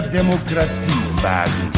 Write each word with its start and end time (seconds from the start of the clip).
mehr 0.00 0.10
Demokratie 0.10 1.22
wagen. 1.22 1.72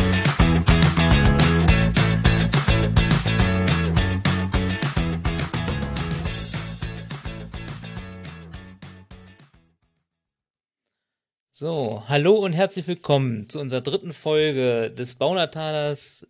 So, 11.53 12.05
hallo 12.09 12.37
und 12.37 12.53
herzlich 12.53 12.87
willkommen 12.87 13.49
zu 13.49 13.61
unserer 13.61 13.81
dritten 13.81 14.13
Folge 14.13 14.91
des 14.91 15.17
Baunatalers 15.17 16.27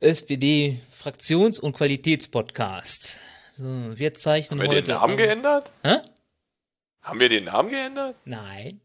SPD 0.00 0.80
Fraktions- 0.92 1.58
und 1.60 1.76
Qualitätspodcast. 1.76 3.22
So, 3.56 3.64
wir 3.98 4.14
zeichnen 4.14 4.60
Haben 4.60 4.70
wir 4.70 4.76
heute. 4.76 4.82
den 4.82 4.94
Namen 4.94 5.12
am- 5.12 5.16
geändert? 5.16 5.72
Hä? 5.82 5.96
Haben 7.02 7.20
wir 7.20 7.28
den 7.28 7.44
Namen 7.44 7.70
geändert? 7.70 8.16
Nein. 8.24 8.80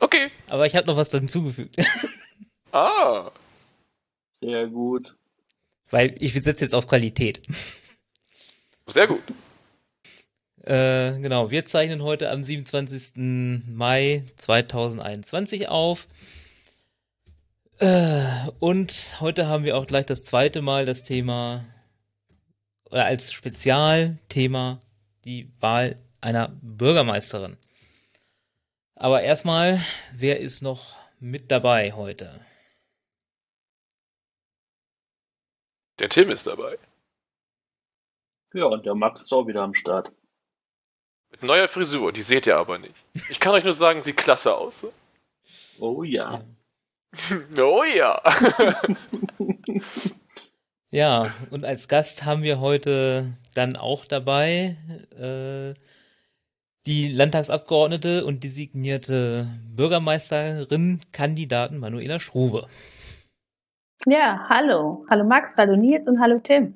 Okay. 0.00 0.30
Aber 0.48 0.66
ich 0.66 0.76
habe 0.76 0.86
noch 0.86 0.96
was 0.96 1.10
hinzugefügt. 1.10 1.76
Ah. 2.70 3.30
Sehr 4.42 4.66
gut. 4.66 5.16
Weil 5.88 6.14
ich 6.20 6.34
setze 6.34 6.66
jetzt 6.66 6.74
auf 6.74 6.86
Qualität. 6.86 7.40
Sehr 8.86 9.06
gut. 9.06 9.22
Äh, 10.64 11.18
genau, 11.20 11.50
wir 11.50 11.64
zeichnen 11.64 12.02
heute 12.02 12.30
am 12.30 12.44
27. 12.44 13.64
Mai 13.68 14.22
2021 14.36 15.68
auf. 15.68 16.08
Äh, 17.78 18.22
und 18.58 19.16
heute 19.20 19.46
haben 19.46 19.64
wir 19.64 19.78
auch 19.78 19.86
gleich 19.86 20.04
das 20.04 20.24
zweite 20.24 20.60
Mal 20.60 20.84
das 20.84 21.04
Thema, 21.04 21.64
oder 22.90 23.06
als 23.06 23.32
Spezialthema, 23.32 24.78
die 25.24 25.50
Wahl 25.60 25.96
einer 26.20 26.48
Bürgermeisterin. 26.60 27.56
Aber 29.00 29.22
erstmal, 29.22 29.80
wer 30.12 30.40
ist 30.40 30.60
noch 30.60 30.96
mit 31.20 31.52
dabei 31.52 31.92
heute? 31.92 32.44
Der 36.00 36.08
Tim 36.08 36.30
ist 36.30 36.48
dabei. 36.48 36.78
Ja, 38.54 38.64
und 38.64 38.84
der 38.84 38.96
Max 38.96 39.20
ist 39.20 39.32
auch 39.32 39.46
wieder 39.46 39.62
am 39.62 39.74
Start. 39.74 40.10
Mit 41.30 41.44
neuer 41.44 41.68
Frisur, 41.68 42.12
die 42.12 42.22
seht 42.22 42.48
ihr 42.48 42.56
aber 42.56 42.78
nicht. 42.78 42.94
Ich 43.30 43.38
kann 43.38 43.54
euch 43.54 43.62
nur 43.62 43.72
sagen, 43.72 44.02
sieht 44.02 44.16
klasse 44.16 44.56
aus. 44.56 44.84
Oh 45.78 46.02
ja. 46.02 46.44
Oh 47.56 47.84
ja. 47.84 48.20
Ja, 50.90 51.34
und 51.50 51.66
als 51.66 51.86
Gast 51.86 52.24
haben 52.24 52.42
wir 52.42 52.60
heute 52.60 53.36
dann 53.52 53.76
auch 53.76 54.06
dabei 54.06 54.78
äh, 55.18 55.74
die 56.88 57.08
Landtagsabgeordnete 57.08 58.24
und 58.24 58.42
designierte 58.42 59.46
Bürgermeisterin 59.76 61.02
Kandidaten 61.12 61.76
Manuela 61.76 62.18
Schrube. 62.18 62.66
Ja, 64.06 64.46
hallo. 64.48 65.04
Hallo 65.10 65.24
Max, 65.24 65.54
hallo 65.58 65.76
Nils 65.76 66.08
und 66.08 66.18
hallo 66.18 66.38
Tim. 66.38 66.72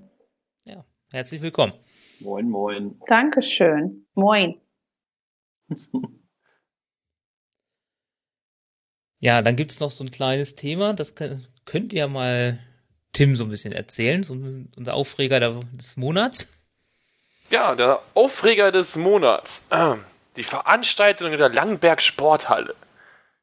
Ja, 0.66 0.84
herzlich 1.10 1.40
willkommen. 1.40 1.72
Moin, 2.20 2.50
moin. 2.50 3.00
Dankeschön. 3.08 4.06
Moin. 4.14 4.60
Ja, 9.24 9.40
dann 9.40 9.54
gibt's 9.54 9.78
noch 9.78 9.92
so 9.92 10.02
ein 10.02 10.10
kleines 10.10 10.56
Thema, 10.56 10.94
das 10.94 11.14
kann, 11.14 11.46
könnt 11.64 11.92
ihr 11.92 12.08
mal 12.08 12.58
Tim 13.12 13.36
so 13.36 13.44
ein 13.44 13.50
bisschen 13.50 13.72
erzählen, 13.72 14.24
so 14.24 14.34
unser 14.34 14.94
Aufreger 14.94 15.38
des 15.38 15.96
Monats. 15.96 16.61
Ja, 17.52 17.74
der 17.74 18.00
Aufreger 18.14 18.72
des 18.72 18.96
Monats. 18.96 19.66
Die 20.36 20.42
Veranstaltung 20.42 21.32
in 21.32 21.38
der 21.38 21.50
Langenberg 21.50 22.00
Sporthalle. 22.00 22.74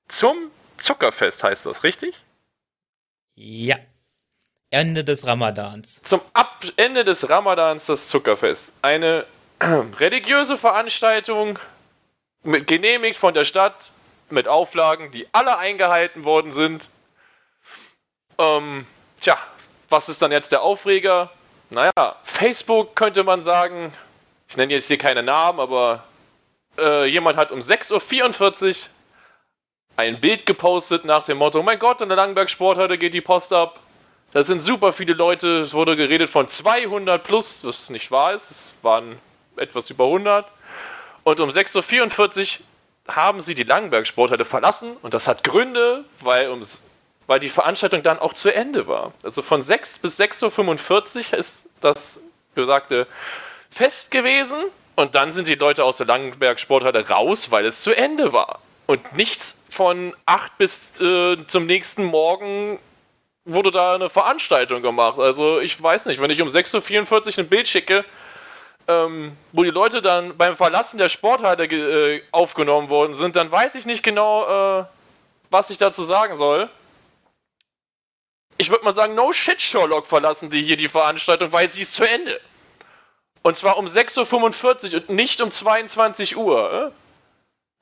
Zum 0.07 0.35
Zuckerfest 0.79 1.43
heißt 1.43 1.67
das, 1.67 1.83
richtig? 1.83 2.15
Ja. 3.35 3.77
Ende 4.71 5.03
des 5.03 5.27
Ramadans. 5.27 6.01
Zum 6.01 6.21
Ab 6.33 6.63
Ende 6.75 7.03
des 7.03 7.29
Ramadans 7.29 7.85
das 7.85 8.07
Zuckerfest. 8.07 8.73
Eine 8.81 9.27
religiöse 9.99 10.57
Veranstaltung, 10.57 11.59
mit, 12.41 12.65
genehmigt 12.65 13.17
von 13.17 13.35
der 13.35 13.45
Stadt, 13.45 13.91
mit 14.31 14.47
Auflagen, 14.47 15.11
die 15.11 15.27
alle 15.33 15.59
eingehalten 15.59 16.25
worden 16.25 16.51
sind. 16.51 16.89
Ähm, 18.39 18.87
tja, 19.21 19.37
was 19.89 20.09
ist 20.09 20.23
dann 20.23 20.31
jetzt 20.31 20.51
der 20.51 20.63
Aufreger? 20.63 21.31
Naja, 21.71 22.15
Facebook 22.23 22.95
könnte 22.95 23.23
man 23.23 23.41
sagen, 23.43 23.93
ich 24.47 24.57
nenne 24.57 24.73
jetzt 24.73 24.87
hier 24.87 24.97
keine 24.97 25.21
Namen, 25.21 25.59
aber 25.59 26.03
äh, 26.79 27.05
jemand 27.05 27.37
hat 27.37 27.51
um 27.51 27.59
6.44 27.59 28.67
Uhr 28.67 28.89
ein 29.95 30.19
Bild 30.19 30.47
gepostet 30.47 31.05
nach 31.05 31.25
dem 31.25 31.37
Motto, 31.37 31.61
mein 31.61 31.77
Gott, 31.77 32.01
in 32.01 32.09
der 32.09 32.15
Langenberg 32.15 32.49
Sporthalle 32.49 32.97
geht 32.97 33.13
die 33.13 33.21
Post 33.21 33.53
ab. 33.53 33.79
Da 34.31 34.43
sind 34.43 34.61
super 34.61 34.93
viele 34.93 35.13
Leute, 35.13 35.59
es 35.59 35.73
wurde 35.73 35.95
geredet 35.95 36.29
von 36.29 36.47
200 36.47 37.23
plus, 37.23 37.63
was 37.65 37.89
nicht 37.91 38.09
wahr 38.09 38.33
ist, 38.33 38.49
es 38.49 38.73
waren 38.81 39.19
etwas 39.55 39.89
über 39.91 40.05
100. 40.05 40.47
Und 41.23 41.39
um 41.39 41.49
6.44 41.49 42.59
Uhr 43.07 43.15
haben 43.15 43.41
sie 43.41 43.53
die 43.53 43.63
Langenberg 43.63 44.07
Sporthalle 44.07 44.45
verlassen 44.45 44.97
und 45.03 45.13
das 45.13 45.27
hat 45.27 45.43
Gründe, 45.43 46.05
weil, 46.21 46.49
ums, 46.49 46.83
weil 47.29 47.39
die 47.39 47.49
Veranstaltung 47.49 48.01
dann 48.01 48.17
auch 48.17 48.33
zu 48.33 48.51
Ende 48.51 48.87
war. 48.87 49.13
Also 49.23 49.43
von 49.43 49.61
6 49.61 49.99
bis 49.99 50.19
6.45 50.19 51.31
Uhr 51.31 51.37
ist 51.37 51.67
das 51.79 52.19
besagte 52.55 53.05
Fest 53.69 54.09
gewesen 54.09 54.57
und 54.95 55.13
dann 55.13 55.31
sind 55.31 55.47
die 55.47 55.53
Leute 55.53 55.83
aus 55.83 55.97
der 55.97 56.07
Langenberg 56.07 56.59
Sporthalle 56.59 57.07
raus, 57.07 57.51
weil 57.51 57.67
es 57.67 57.83
zu 57.83 57.95
Ende 57.95 58.33
war. 58.33 58.61
Und 58.87 59.15
nichts 59.15 59.61
von 59.69 60.15
8 60.25 60.57
bis 60.57 60.99
äh, 60.99 61.37
zum 61.45 61.67
nächsten 61.67 62.03
Morgen 62.03 62.79
wurde 63.45 63.69
da 63.69 63.93
eine 63.93 64.09
Veranstaltung 64.09 64.81
gemacht. 64.81 65.19
Also 65.19 65.59
ich 65.59 65.79
weiß 65.79 66.07
nicht, 66.07 66.19
wenn 66.19 66.31
ich 66.31 66.41
um 66.41 66.47
6.44 66.47 67.37
Uhr 67.37 67.43
ein 67.43 67.47
Bild 67.47 67.67
schicke, 67.67 68.05
ähm, 68.87 69.37
wo 69.51 69.63
die 69.63 69.69
Leute 69.69 70.01
dann 70.01 70.35
beim 70.35 70.55
Verlassen 70.55 70.97
der 70.97 71.09
Sporthalle 71.09 71.65
äh, 71.65 72.23
aufgenommen 72.31 72.89
worden 72.89 73.13
sind, 73.13 73.35
dann 73.35 73.51
weiß 73.51 73.75
ich 73.75 73.85
nicht 73.85 74.01
genau, 74.01 74.79
äh, 74.79 74.85
was 75.51 75.69
ich 75.69 75.77
dazu 75.77 76.01
sagen 76.01 76.35
soll. 76.35 76.69
Ich 78.59 78.69
würde 78.69 78.83
mal 78.83 78.91
sagen, 78.91 79.15
no 79.15 79.31
shit, 79.31 79.61
Sherlock 79.61 80.05
verlassen 80.05 80.49
die 80.49 80.61
hier 80.61 80.75
die 80.75 80.89
Veranstaltung, 80.89 81.53
weil 81.53 81.69
sie 81.69 81.81
ist 81.81 81.93
zu 81.93 82.03
Ende. 82.03 82.41
Und 83.41 83.55
zwar 83.55 83.77
um 83.77 83.85
6.45 83.85 84.93
Uhr 84.93 84.95
und 84.95 85.09
nicht 85.11 85.39
um 85.39 85.49
22 85.49 86.35
Uhr. 86.35 86.93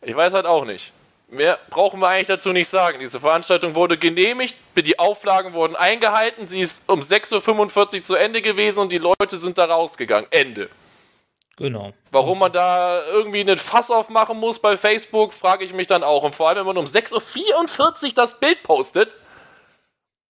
Äh? 0.03 0.07
Ich 0.07 0.15
weiß 0.15 0.35
halt 0.35 0.45
auch 0.45 0.65
nicht. 0.65 0.91
Mehr 1.29 1.57
brauchen 1.71 1.99
wir 1.99 2.09
eigentlich 2.09 2.27
dazu 2.27 2.53
nicht 2.53 2.69
sagen. 2.69 2.99
Diese 2.99 3.19
Veranstaltung 3.19 3.73
wurde 3.73 3.97
genehmigt, 3.97 4.55
die 4.75 4.99
Auflagen 4.99 5.53
wurden 5.53 5.75
eingehalten, 5.75 6.47
sie 6.47 6.61
ist 6.61 6.87
um 6.87 6.99
6.45 6.99 7.95
Uhr 7.95 8.03
zu 8.03 8.15
Ende 8.15 8.43
gewesen 8.43 8.81
und 8.81 8.91
die 8.91 8.99
Leute 8.99 9.39
sind 9.39 9.57
da 9.57 9.65
rausgegangen. 9.65 10.31
Ende. 10.31 10.69
Genau. 11.55 11.91
Warum 12.11 12.37
man 12.37 12.51
da 12.51 13.03
irgendwie 13.07 13.39
einen 13.39 13.57
Fass 13.57 13.89
aufmachen 13.89 14.37
muss 14.37 14.59
bei 14.59 14.77
Facebook, 14.77 15.33
frage 15.33 15.65
ich 15.65 15.73
mich 15.73 15.87
dann 15.87 16.03
auch. 16.03 16.21
Und 16.21 16.35
vor 16.35 16.49
allem, 16.49 16.59
wenn 16.59 16.67
man 16.67 16.77
um 16.77 16.85
6.44 16.85 18.05
Uhr 18.05 18.13
das 18.13 18.39
Bild 18.39 18.61
postet 18.61 19.15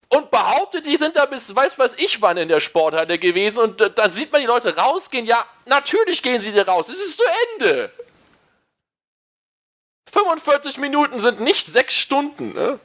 und 0.09 0.31
behauptet, 0.31 0.85
die 0.85 0.97
sind 0.97 1.15
da 1.15 1.25
bis 1.25 1.53
weiß 1.53 1.77
was 1.79 1.97
ich 1.99 2.21
wann 2.21 2.37
in 2.37 2.47
der 2.47 2.59
Sporthalle 2.59 3.19
gewesen 3.19 3.59
und 3.59 3.81
äh, 3.81 3.91
dann 3.91 4.11
sieht 4.11 4.31
man 4.31 4.41
die 4.41 4.47
Leute 4.47 4.75
rausgehen. 4.75 5.25
Ja, 5.25 5.45
natürlich 5.65 6.23
gehen 6.23 6.39
sie 6.39 6.51
da 6.53 6.63
raus. 6.63 6.89
Es 6.89 6.99
ist 6.99 7.17
zu 7.17 7.23
Ende. 7.59 7.91
45 10.11 10.77
Minuten 10.77 11.19
sind 11.19 11.41
nicht 11.41 11.67
6 11.67 11.93
Stunden, 11.93 12.53
ne? 12.53 12.79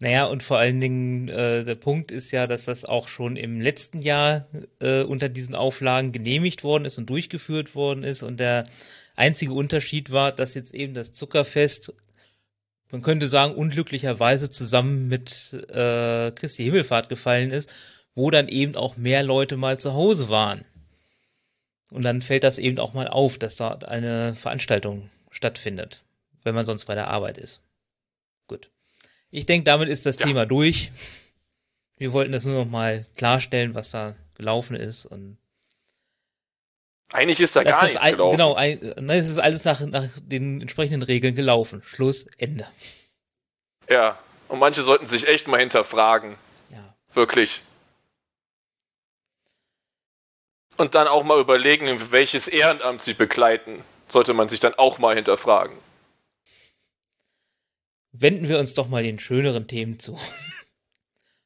Naja, 0.00 0.26
und 0.26 0.42
vor 0.42 0.58
allen 0.58 0.80
Dingen, 0.80 1.28
äh, 1.28 1.64
der 1.64 1.76
Punkt 1.76 2.10
ist 2.10 2.30
ja, 2.32 2.46
dass 2.46 2.64
das 2.64 2.84
auch 2.84 3.08
schon 3.08 3.36
im 3.36 3.60
letzten 3.60 4.02
Jahr 4.02 4.46
äh, 4.80 5.02
unter 5.02 5.28
diesen 5.28 5.54
Auflagen 5.54 6.10
genehmigt 6.12 6.64
worden 6.64 6.84
ist 6.84 6.98
und 6.98 7.08
durchgeführt 7.08 7.74
worden 7.74 8.02
ist. 8.02 8.22
Und 8.22 8.38
der 8.38 8.64
einzige 9.14 9.52
Unterschied 9.52 10.10
war, 10.10 10.32
dass 10.32 10.54
jetzt 10.54 10.74
eben 10.74 10.94
das 10.94 11.12
Zuckerfest, 11.12 11.92
man 12.94 13.02
könnte 13.02 13.26
sagen, 13.26 13.56
unglücklicherweise 13.56 14.48
zusammen 14.50 15.08
mit 15.08 15.52
äh, 15.68 16.30
Christi 16.30 16.62
Himmelfahrt 16.62 17.08
gefallen 17.08 17.50
ist, 17.50 17.68
wo 18.14 18.30
dann 18.30 18.46
eben 18.46 18.76
auch 18.76 18.96
mehr 18.96 19.24
Leute 19.24 19.56
mal 19.56 19.80
zu 19.80 19.94
Hause 19.94 20.28
waren. 20.28 20.64
Und 21.90 22.02
dann 22.02 22.22
fällt 22.22 22.44
das 22.44 22.58
eben 22.58 22.78
auch 22.78 22.94
mal 22.94 23.08
auf, 23.08 23.36
dass 23.36 23.56
dort 23.56 23.84
eine 23.84 24.36
Veranstaltung 24.36 25.10
stattfindet, 25.32 26.04
wenn 26.44 26.54
man 26.54 26.64
sonst 26.64 26.84
bei 26.84 26.94
der 26.94 27.08
Arbeit 27.08 27.36
ist. 27.36 27.62
Gut. 28.46 28.70
Ich 29.32 29.44
denke, 29.44 29.64
damit 29.64 29.88
ist 29.88 30.06
das 30.06 30.20
Ja. 30.20 30.26
Thema 30.26 30.46
durch. 30.46 30.92
Wir 31.96 32.12
wollten 32.12 32.30
das 32.30 32.44
nur 32.44 32.54
noch 32.64 32.70
mal 32.70 33.04
klarstellen, 33.16 33.74
was 33.74 33.90
da 33.90 34.14
gelaufen 34.36 34.76
ist 34.76 35.04
und 35.04 35.36
Eigentlich 37.14 37.40
ist 37.40 37.54
da 37.54 37.62
das 37.62 37.72
gar 37.72 37.86
ist 37.86 37.92
nichts 37.92 38.02
ein, 38.04 38.12
gelaufen. 38.12 38.36
genau, 38.36 38.54
ein, 38.54 38.94
nein, 38.96 39.18
es 39.18 39.28
ist 39.28 39.38
alles 39.38 39.64
nach, 39.64 39.80
nach 39.80 40.08
den 40.20 40.60
entsprechenden 40.60 41.02
Regeln 41.02 41.34
gelaufen. 41.36 41.80
Schluss, 41.84 42.26
Ende. 42.38 42.66
Ja, 43.88 44.18
und 44.48 44.58
manche 44.58 44.82
sollten 44.82 45.06
sich 45.06 45.28
echt 45.28 45.46
mal 45.46 45.60
hinterfragen. 45.60 46.34
Ja. 46.70 46.94
Wirklich. 47.12 47.62
Und 50.76 50.96
dann 50.96 51.06
auch 51.06 51.22
mal 51.22 51.40
überlegen, 51.40 52.10
welches 52.10 52.48
Ehrenamt 52.48 53.00
sie 53.00 53.14
begleiten. 53.14 53.82
Sollte 54.08 54.34
man 54.34 54.48
sich 54.48 54.60
dann 54.60 54.74
auch 54.74 54.98
mal 54.98 55.14
hinterfragen. 55.14 55.76
wenden 58.12 58.48
wir 58.48 58.58
uns 58.58 58.74
doch 58.74 58.88
mal 58.88 59.02
den 59.02 59.18
schöneren 59.18 59.66
Themen 59.68 59.98
zu. 59.98 60.18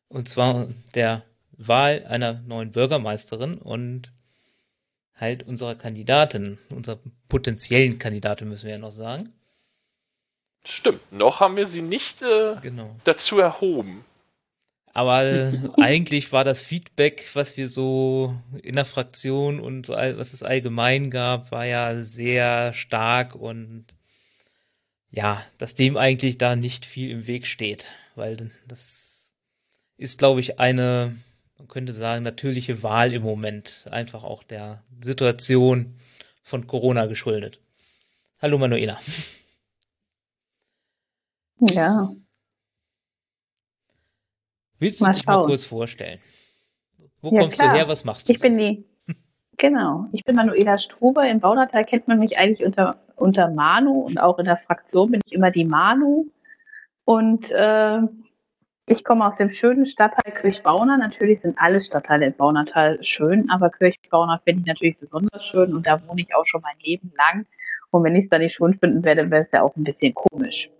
Und 0.08 0.28
zwar 0.28 0.68
der 0.94 1.24
Wahl 1.52 2.06
einer 2.08 2.34
neuen 2.46 2.72
Bürgermeisterin 2.72 3.56
und 3.56 4.12
halt 5.20 5.46
unserer 5.46 5.74
Kandidatin, 5.74 6.58
unserer 6.70 6.98
potenziellen 7.28 7.98
Kandidatin 7.98 8.48
müssen 8.48 8.64
wir 8.66 8.72
ja 8.72 8.78
noch 8.78 8.92
sagen. 8.92 9.32
Stimmt, 10.64 11.12
noch 11.12 11.40
haben 11.40 11.56
wir 11.56 11.66
sie 11.66 11.82
nicht 11.82 12.22
äh, 12.22 12.56
Genau. 12.62 12.94
dazu 13.04 13.38
erhoben. 13.38 14.04
Aber 14.92 15.24
äh, 15.24 15.52
eigentlich 15.80 16.32
war 16.32 16.44
das 16.44 16.60
Feedback, 16.62 17.30
was 17.34 17.56
wir 17.56 17.68
so 17.68 18.34
in 18.62 18.74
der 18.74 18.84
Fraktion 18.84 19.60
und 19.60 19.86
so, 19.86 19.92
was 19.94 20.32
es 20.32 20.42
allgemein 20.42 21.10
gab, 21.10 21.52
war 21.52 21.64
ja 21.64 22.02
sehr 22.02 22.72
stark 22.72 23.34
und 23.34 23.86
ja, 25.10 25.42
dass 25.56 25.74
dem 25.74 25.96
eigentlich 25.96 26.36
da 26.36 26.54
nicht 26.56 26.84
viel 26.84 27.10
im 27.10 27.26
Weg 27.26 27.46
steht, 27.46 27.92
weil 28.14 28.50
das 28.66 29.32
ist, 29.96 30.18
glaube 30.18 30.40
ich, 30.40 30.60
eine, 30.60 31.16
man 31.58 31.68
könnte 31.68 31.92
sagen, 31.92 32.22
natürliche 32.22 32.82
Wahl 32.82 33.12
im 33.12 33.22
Moment, 33.22 33.86
einfach 33.90 34.22
auch 34.24 34.42
der 34.44 34.82
Situation 35.00 35.96
von 36.42 36.66
Corona 36.66 37.06
geschuldet. 37.06 37.60
Hallo 38.40 38.58
Manuela. 38.58 38.98
Ja. 41.60 42.10
Willst 44.78 45.00
du 45.00 45.04
Mal 45.04 45.12
dich 45.12 45.26
mal 45.26 45.34
schauen. 45.34 45.46
kurz 45.46 45.66
vorstellen? 45.66 46.20
Wo 47.20 47.32
Ja, 47.34 47.40
kommst 47.40 47.58
klar. 47.58 47.72
du 47.72 47.76
her? 47.76 47.88
Was 47.88 48.04
machst 48.04 48.28
du? 48.28 48.32
Ich 48.32 48.38
bin 48.38 48.56
die, 48.56 48.84
genau, 49.56 50.06
ich 50.12 50.24
bin 50.24 50.36
Manuela 50.36 50.78
Struber. 50.78 51.28
Im 51.28 51.40
Baunatal 51.40 51.84
kennt 51.84 52.06
man 52.06 52.20
mich 52.20 52.38
eigentlich 52.38 52.64
unter, 52.64 53.00
unter 53.16 53.48
Manu 53.50 54.02
und 54.02 54.18
auch 54.18 54.38
in 54.38 54.44
der 54.44 54.58
Fraktion 54.58 55.10
bin 55.10 55.20
ich 55.26 55.32
immer 55.32 55.50
die 55.50 55.64
Manu. 55.64 56.26
Und 57.04 57.50
äh, 57.50 57.98
ich 58.88 59.04
komme 59.04 59.26
aus 59.26 59.36
dem 59.36 59.50
schönen 59.50 59.86
Stadtteil 59.86 60.32
Kirchbauna. 60.32 60.96
Natürlich 60.96 61.42
sind 61.42 61.58
alle 61.58 61.80
Stadtteile 61.80 62.26
in 62.26 62.34
Baunatal 62.34 63.02
schön, 63.04 63.48
aber 63.50 63.70
Kirchbauna 63.70 64.40
finde 64.44 64.62
ich 64.62 64.66
natürlich 64.66 64.98
besonders 64.98 65.44
schön 65.44 65.74
und 65.74 65.86
da 65.86 66.00
wohne 66.06 66.22
ich 66.22 66.34
auch 66.34 66.46
schon 66.46 66.62
mein 66.62 66.78
Leben 66.82 67.12
lang. 67.16 67.46
Und 67.90 68.04
wenn 68.04 68.16
ich 68.16 68.24
es 68.24 68.30
da 68.30 68.38
nicht 68.38 68.54
schön 68.54 68.74
finden 68.74 69.04
werde, 69.04 69.30
wäre 69.30 69.42
es 69.42 69.52
ja 69.52 69.62
auch 69.62 69.76
ein 69.76 69.84
bisschen 69.84 70.14
komisch. 70.14 70.70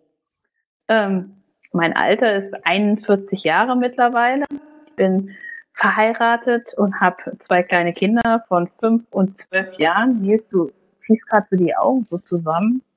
Ähm, 0.89 1.43
mein 1.73 1.95
Alter 1.95 2.35
ist 2.35 2.55
41 2.65 3.45
Jahre 3.45 3.77
mittlerweile. 3.77 4.47
Ich 4.87 4.95
bin 4.97 5.37
verheiratet 5.75 6.75
und 6.75 7.01
habe 7.01 7.37
zwei 7.39 7.63
kleine 7.63 7.93
Kinder 7.93 8.45
von 8.49 8.69
fünf 8.81 9.05
und 9.11 9.37
zwölf 9.37 9.79
Jahren. 9.79 10.23
Nils, 10.23 10.49
du 10.49 10.73
ziehst 11.03 11.27
gerade 11.29 11.47
so 11.51 11.57
die 11.57 11.77
Augen 11.77 12.05
so 12.05 12.19
zusammen. 12.19 12.83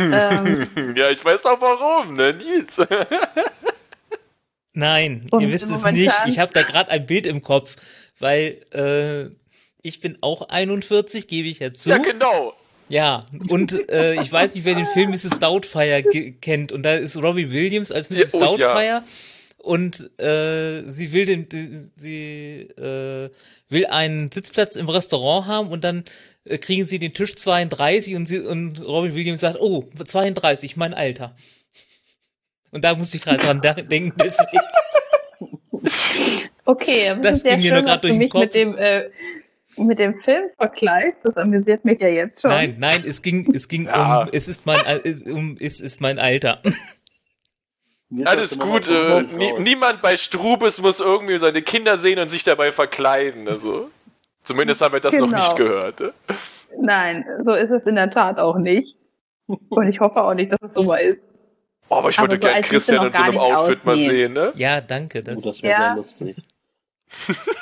Ähm. 0.00 0.66
ja, 0.96 1.08
ich 1.08 1.24
weiß 1.24 1.46
auch 1.46 1.60
warum, 1.60 2.14
ne, 2.14 2.32
Nils? 2.32 2.82
Nein, 4.72 5.26
Und 5.30 5.40
ihr 5.40 5.50
wisst 5.50 5.70
es 5.70 5.84
nicht. 5.84 6.12
Ich 6.26 6.38
habe 6.38 6.52
da 6.52 6.62
gerade 6.62 6.90
ein 6.90 7.06
Bild 7.06 7.26
im 7.26 7.42
Kopf, 7.42 7.76
weil 8.18 8.58
äh, 8.72 9.34
ich 9.82 10.00
bin 10.00 10.18
auch 10.20 10.48
41, 10.48 11.26
gebe 11.26 11.48
ich 11.48 11.58
ja 11.60 11.72
zu. 11.72 11.90
ja, 11.90 11.98
genau. 11.98 12.54
Ja, 12.90 13.26
und 13.48 13.90
äh, 13.90 14.14
ich 14.22 14.32
weiß 14.32 14.54
nicht, 14.54 14.64
wer 14.64 14.74
den 14.74 14.86
Film 14.86 15.10
Mrs. 15.10 15.38
Doubtfire 15.40 16.02
kennt. 16.40 16.72
Und 16.72 16.84
da 16.84 16.94
ist 16.94 17.16
Robbie 17.18 17.50
Williams 17.50 17.92
als 17.92 18.08
Mrs. 18.08 18.32
Ja, 18.32 18.38
oh, 18.40 18.40
ja. 18.40 18.46
Doubtfire. 18.46 19.02
Und 19.58 20.10
äh, 20.20 20.90
sie 20.90 21.12
will 21.12 21.26
den, 21.26 21.48
die- 21.50 21.90
sie 21.96 22.60
äh, 22.80 23.28
will 23.68 23.86
einen 23.86 24.30
Sitzplatz 24.32 24.76
im 24.76 24.88
Restaurant 24.88 25.46
haben 25.46 25.68
und 25.68 25.84
dann 25.84 26.04
äh, 26.44 26.56
kriegen 26.56 26.86
sie 26.86 26.98
den 26.98 27.12
Tisch 27.12 27.34
32 27.34 28.14
und 28.14 28.24
sie 28.26 28.38
und 28.38 28.80
Robbie 28.86 29.14
Williams 29.14 29.40
sagt, 29.42 29.58
oh 29.60 29.84
32, 30.02 30.76
mein 30.76 30.94
Alter. 30.94 31.34
Und 32.70 32.84
da 32.84 32.94
musste 32.94 33.16
ich 33.16 33.22
gerade 33.22 33.38
dran 33.38 33.60
denken. 33.90 34.12
Deswegen. 34.18 34.58
Okay, 36.64 37.16
Das 37.20 37.42
ja 37.42 37.54
ging 37.54 37.62
mir 37.62 37.72
nur 37.74 37.82
dass 37.82 38.00
durch 38.00 38.02
du 38.02 38.08
den 38.08 38.18
mich 38.18 38.30
Kopf. 38.30 38.42
mit 38.42 38.54
dem, 38.54 38.76
äh, 38.76 39.08
mit 39.76 39.98
dem 39.98 40.20
Film 40.22 40.44
vergleichst. 40.56 41.18
Das 41.24 41.36
amüsiert 41.36 41.84
mich 41.84 42.00
ja 42.00 42.08
jetzt 42.08 42.40
schon. 42.42 42.50
Nein, 42.50 42.76
nein, 42.78 43.02
es 43.06 43.22
ging, 43.22 43.50
es 43.54 43.68
ging 43.68 43.84
Ja. 43.86 44.22
um, 44.22 44.28
es 44.32 44.48
ist 44.48 44.66
mein, 44.66 44.84
äh, 44.84 45.14
um, 45.30 45.56
es 45.60 45.80
ist 45.80 46.00
mein 46.00 46.18
Alter. 46.18 46.60
Alles 48.24 48.50
das 48.50 48.58
gut. 48.58 48.88
noch 48.88 49.20
Äh, 49.20 49.22
nie, 49.22 49.52
niemand 49.60 50.02
bei 50.02 50.16
Strubes 50.16 50.80
muss 50.80 51.00
irgendwie 51.00 51.38
seine 51.38 51.62
Kinder 51.62 51.98
sehen 51.98 52.18
und 52.18 52.28
sich 52.30 52.42
dabei 52.42 52.72
verkleiden. 52.72 53.46
Also, 53.48 53.90
zumindest 54.44 54.80
haben 54.80 54.94
wir 54.94 55.00
das 55.00 55.14
noch 55.16 55.26
Genau. 55.26 55.38
nicht 55.38 55.56
gehört. 55.56 56.00
äh. 56.00 56.10
Nein, 56.80 57.24
so 57.44 57.52
ist 57.54 57.70
es 57.70 57.84
in 57.86 57.94
der 57.94 58.10
Tat 58.10 58.38
auch 58.38 58.56
nicht. 58.58 58.96
Und 59.46 59.88
ich 59.88 60.00
hoffe 60.00 60.22
auch 60.22 60.34
nicht, 60.34 60.52
dass 60.52 60.60
es 60.62 60.74
so 60.74 60.82
mal 60.82 60.98
ist. 60.98 61.30
Oh, 61.90 61.96
aber 61.96 62.10
ich 62.10 62.18
Aber 62.18 62.30
würde 62.30 62.40
so 62.40 62.46
gern 62.46 62.54
alt 62.56 62.64
Christian 62.66 63.06
in 63.06 63.12
so 63.12 63.22
einem 63.22 63.38
Outfit 63.38 63.84
mal 63.84 63.92
aussehen. 63.94 64.10
sehen, 64.10 64.32
ne? 64.34 64.52
Ja, 64.56 64.80
danke. 64.80 65.22
Das, 65.22 65.38
Oh, 65.38 65.40
das 65.42 65.62
wäre 65.62 65.72
Ja. 65.72 65.86
sehr 65.88 65.96
lustig. 65.96 66.36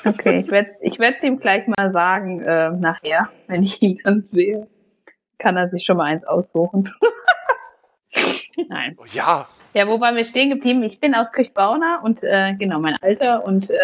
Okay, 0.04 0.40
ich 0.44 0.50
werde 0.50 0.70
ich 0.80 0.98
werd's 0.98 1.22
ihm 1.22 1.38
gleich 1.38 1.66
mal 1.68 1.90
sagen, 1.92 2.40
äh, 2.42 2.70
nachher, 2.70 3.30
wenn 3.46 3.62
ich 3.62 3.80
ihn 3.80 4.00
dann 4.02 4.22
sehe. 4.24 4.66
Kann 5.38 5.56
er 5.56 5.68
sich 5.68 5.84
schon 5.84 5.96
mal 5.98 6.04
eins 6.04 6.24
aussuchen. 6.24 6.92
Nein. 8.68 8.96
Oh, 8.98 9.04
ja. 9.12 9.46
Ja, 9.74 9.86
wo 9.86 10.00
waren 10.00 10.16
wir 10.16 10.24
stehen 10.24 10.50
geblieben? 10.50 10.82
Ich 10.82 10.98
bin 11.00 11.14
aus 11.14 11.30
Kirchbauna 11.32 12.00
und 12.02 12.22
äh, 12.22 12.54
genau 12.54 12.78
mein 12.80 12.96
Alter 13.02 13.44
und 13.44 13.68
äh, 13.70 13.76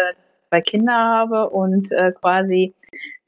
zwei 0.49 0.61
Kinder 0.61 0.93
habe 0.93 1.49
und 1.49 1.91
äh, 1.91 2.11
quasi 2.13 2.73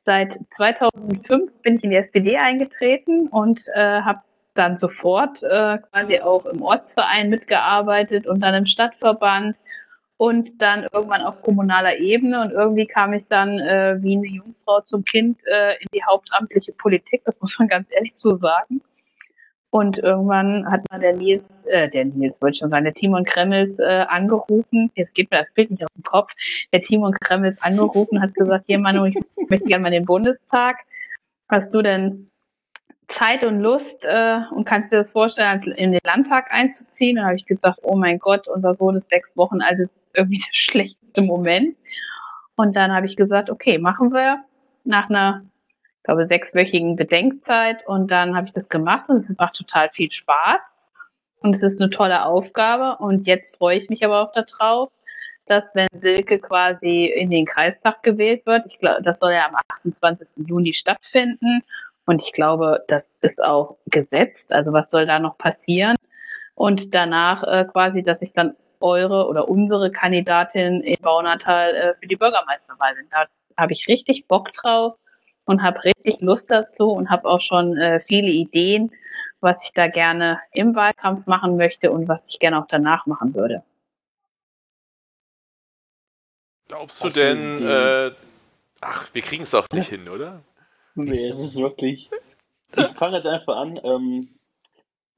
seit 0.03 0.37
2005 0.55 1.51
bin 1.61 1.75
ich 1.75 1.83
in 1.83 1.91
die 1.91 1.97
SPD 1.97 2.37
eingetreten 2.37 3.27
und 3.27 3.61
äh, 3.75 4.01
habe 4.01 4.21
dann 4.55 4.77
sofort 4.77 5.43
äh, 5.43 5.77
quasi 5.77 6.19
auch 6.19 6.45
im 6.45 6.61
Ortsverein 6.61 7.29
mitgearbeitet 7.29 8.25
und 8.25 8.41
dann 8.41 8.55
im 8.55 8.65
Stadtverband 8.65 9.61
und 10.17 10.61
dann 10.61 10.87
irgendwann 10.91 11.21
auf 11.21 11.41
kommunaler 11.41 11.97
Ebene 11.97 12.41
und 12.41 12.51
irgendwie 12.51 12.85
kam 12.85 13.13
ich 13.13 13.25
dann 13.27 13.59
äh, 13.59 13.97
wie 14.01 14.15
eine 14.15 14.27
Jungfrau 14.27 14.81
zum 14.81 15.03
Kind 15.03 15.39
äh, 15.45 15.73
in 15.73 15.87
die 15.93 16.03
hauptamtliche 16.03 16.71
Politik, 16.71 17.21
das 17.25 17.35
muss 17.41 17.59
man 17.59 17.67
ganz 17.67 17.87
ehrlich 17.91 18.13
so 18.15 18.37
sagen. 18.37 18.81
Und 19.71 19.97
irgendwann 19.97 20.71
hat 20.71 20.89
mal 20.89 21.01
der 21.01 21.17
Nils, 21.17 21.43
äh, 21.65 21.89
der 21.89 22.05
Nils 22.05 22.41
wollte 22.41 22.59
schon 22.59 22.69
sagen, 22.69 22.85
der 22.85 22.93
Timon 22.93 23.25
Kremmels 23.25 23.77
äh, 23.77 24.05
angerufen. 24.07 24.89
Jetzt 24.95 25.13
geht 25.13 25.29
mir 25.29 25.39
das 25.39 25.51
Bild 25.51 25.69
nicht 25.69 25.83
aus 25.83 25.91
dem 25.93 26.03
Kopf. 26.03 26.31
Der 26.71 26.81
Timon 26.81 27.11
Kremmels 27.11 27.61
angerufen, 27.61 28.21
hat 28.21 28.33
gesagt, 28.35 28.63
hier 28.67 28.79
Manu, 28.79 29.03
ich 29.03 29.17
möchte 29.49 29.65
gerne 29.65 29.81
mal 29.81 29.87
in 29.89 30.03
den 30.03 30.05
Bundestag. 30.05 30.77
Hast 31.49 31.73
du 31.73 31.81
denn 31.81 32.31
Zeit 33.07 33.45
und 33.45 33.59
Lust 33.59 34.03
äh, 34.03 34.39
und 34.51 34.65
kannst 34.65 34.91
dir 34.91 34.97
das 34.97 35.11
vorstellen, 35.11 35.63
in 35.63 35.91
den 35.91 36.01
Landtag 36.05 36.51
einzuziehen? 36.51 37.17
Da 37.17 37.25
habe 37.25 37.35
ich 37.35 37.45
gesagt, 37.45 37.79
oh 37.83 37.95
mein 37.95 38.19
Gott, 38.19 38.47
unser 38.47 38.75
Sohn 38.75 38.95
ist 38.95 39.09
sechs 39.09 39.35
Wochen 39.35 39.61
alt, 39.61 39.79
ist 39.79 39.91
irgendwie 40.13 40.37
der 40.45 40.53
schlechteste 40.53 41.21
Moment. 41.21 41.75
Und 42.55 42.75
dann 42.75 42.93
habe 42.93 43.05
ich 43.05 43.15
gesagt, 43.15 43.49
okay, 43.49 43.77
machen 43.77 44.11
wir 44.11 44.43
nach 44.83 45.09
einer 45.09 45.43
ich 45.97 46.07
glaube, 46.07 46.27
sechswöchigen 46.27 46.95
Bedenkzeit 46.95 47.85
und 47.87 48.11
dann 48.11 48.35
habe 48.35 48.45
ich 48.45 48.53
das 48.53 48.69
gemacht 48.69 49.09
und 49.09 49.17
es 49.17 49.37
macht 49.39 49.55
total 49.55 49.89
viel 49.89 50.11
Spaß 50.11 50.61
und 51.39 51.55
es 51.55 51.63
ist 51.63 51.81
eine 51.81 51.89
tolle 51.89 52.25
Aufgabe 52.25 52.97
und 53.03 53.25
jetzt 53.25 53.55
freue 53.57 53.79
ich 53.79 53.89
mich 53.89 54.05
aber 54.05 54.21
auch 54.21 54.31
darauf, 54.31 54.91
dass 55.47 55.63
wenn 55.73 55.87
Silke 55.99 56.37
quasi 56.37 57.05
in 57.05 57.31
den 57.31 57.47
Kreistag 57.47 58.03
gewählt 58.03 58.45
wird, 58.45 58.67
ich 58.67 58.77
glaube, 58.77 59.01
das 59.01 59.17
soll 59.17 59.31
ja 59.31 59.47
am 59.47 59.55
28. 59.55 60.47
Juni 60.47 60.75
stattfinden 60.75 61.63
und 62.05 62.21
ich 62.21 62.33
glaube, 62.33 62.83
das 62.87 63.11
ist 63.21 63.41
auch 63.41 63.77
gesetzt, 63.87 64.51
also 64.51 64.73
was 64.73 64.89
soll 64.89 65.05
da 65.05 65.19
noch 65.19 65.37
passieren 65.37 65.95
und 66.55 66.93
danach 66.93 67.43
äh, 67.43 67.65
quasi, 67.65 68.03
dass 68.03 68.21
ich 68.21 68.33
dann 68.33 68.55
eure 68.79 69.27
oder 69.27 69.47
unsere 69.47 69.91
Kandidatin 69.91 70.81
in 70.81 71.01
Baunatal 71.01 71.75
äh, 71.75 71.95
für 71.95 72.07
die 72.07 72.15
Bürgermeisterwahl 72.15 72.95
bin. 72.95 73.07
Da 73.09 73.25
habe 73.57 73.73
ich 73.73 73.87
richtig 73.87 74.27
Bock 74.27 74.51
drauf 74.53 74.95
und 75.45 75.63
habe 75.63 75.83
richtig 75.83 76.21
Lust 76.21 76.51
dazu 76.51 76.91
und 76.91 77.09
habe 77.09 77.27
auch 77.27 77.41
schon 77.41 77.77
äh, 77.77 77.99
viele 77.99 78.29
Ideen, 78.29 78.91
was 79.39 79.63
ich 79.63 79.73
da 79.73 79.87
gerne 79.87 80.39
im 80.51 80.75
Wahlkampf 80.75 81.25
machen 81.27 81.57
möchte 81.57 81.91
und 81.91 82.07
was 82.07 82.21
ich 82.27 82.39
gerne 82.39 82.59
auch 82.59 82.67
danach 82.67 83.05
machen 83.05 83.33
würde. 83.33 83.63
Glaubst 86.67 87.03
du 87.03 87.09
denn, 87.09 87.65
äh, 87.65 88.11
ach, 88.81 89.13
wir 89.13 89.21
kriegen 89.21 89.43
es 89.43 89.53
auch 89.53 89.69
nicht 89.71 89.89
hin, 89.89 90.09
oder? 90.09 90.41
Nee, 90.95 91.27
es 91.27 91.39
ist 91.39 91.57
wirklich. 91.57 92.09
Ich 92.75 92.85
fange 92.97 93.17
jetzt 93.17 93.27
einfach 93.27 93.57
an. 93.57 93.79
Ähm, 93.83 94.29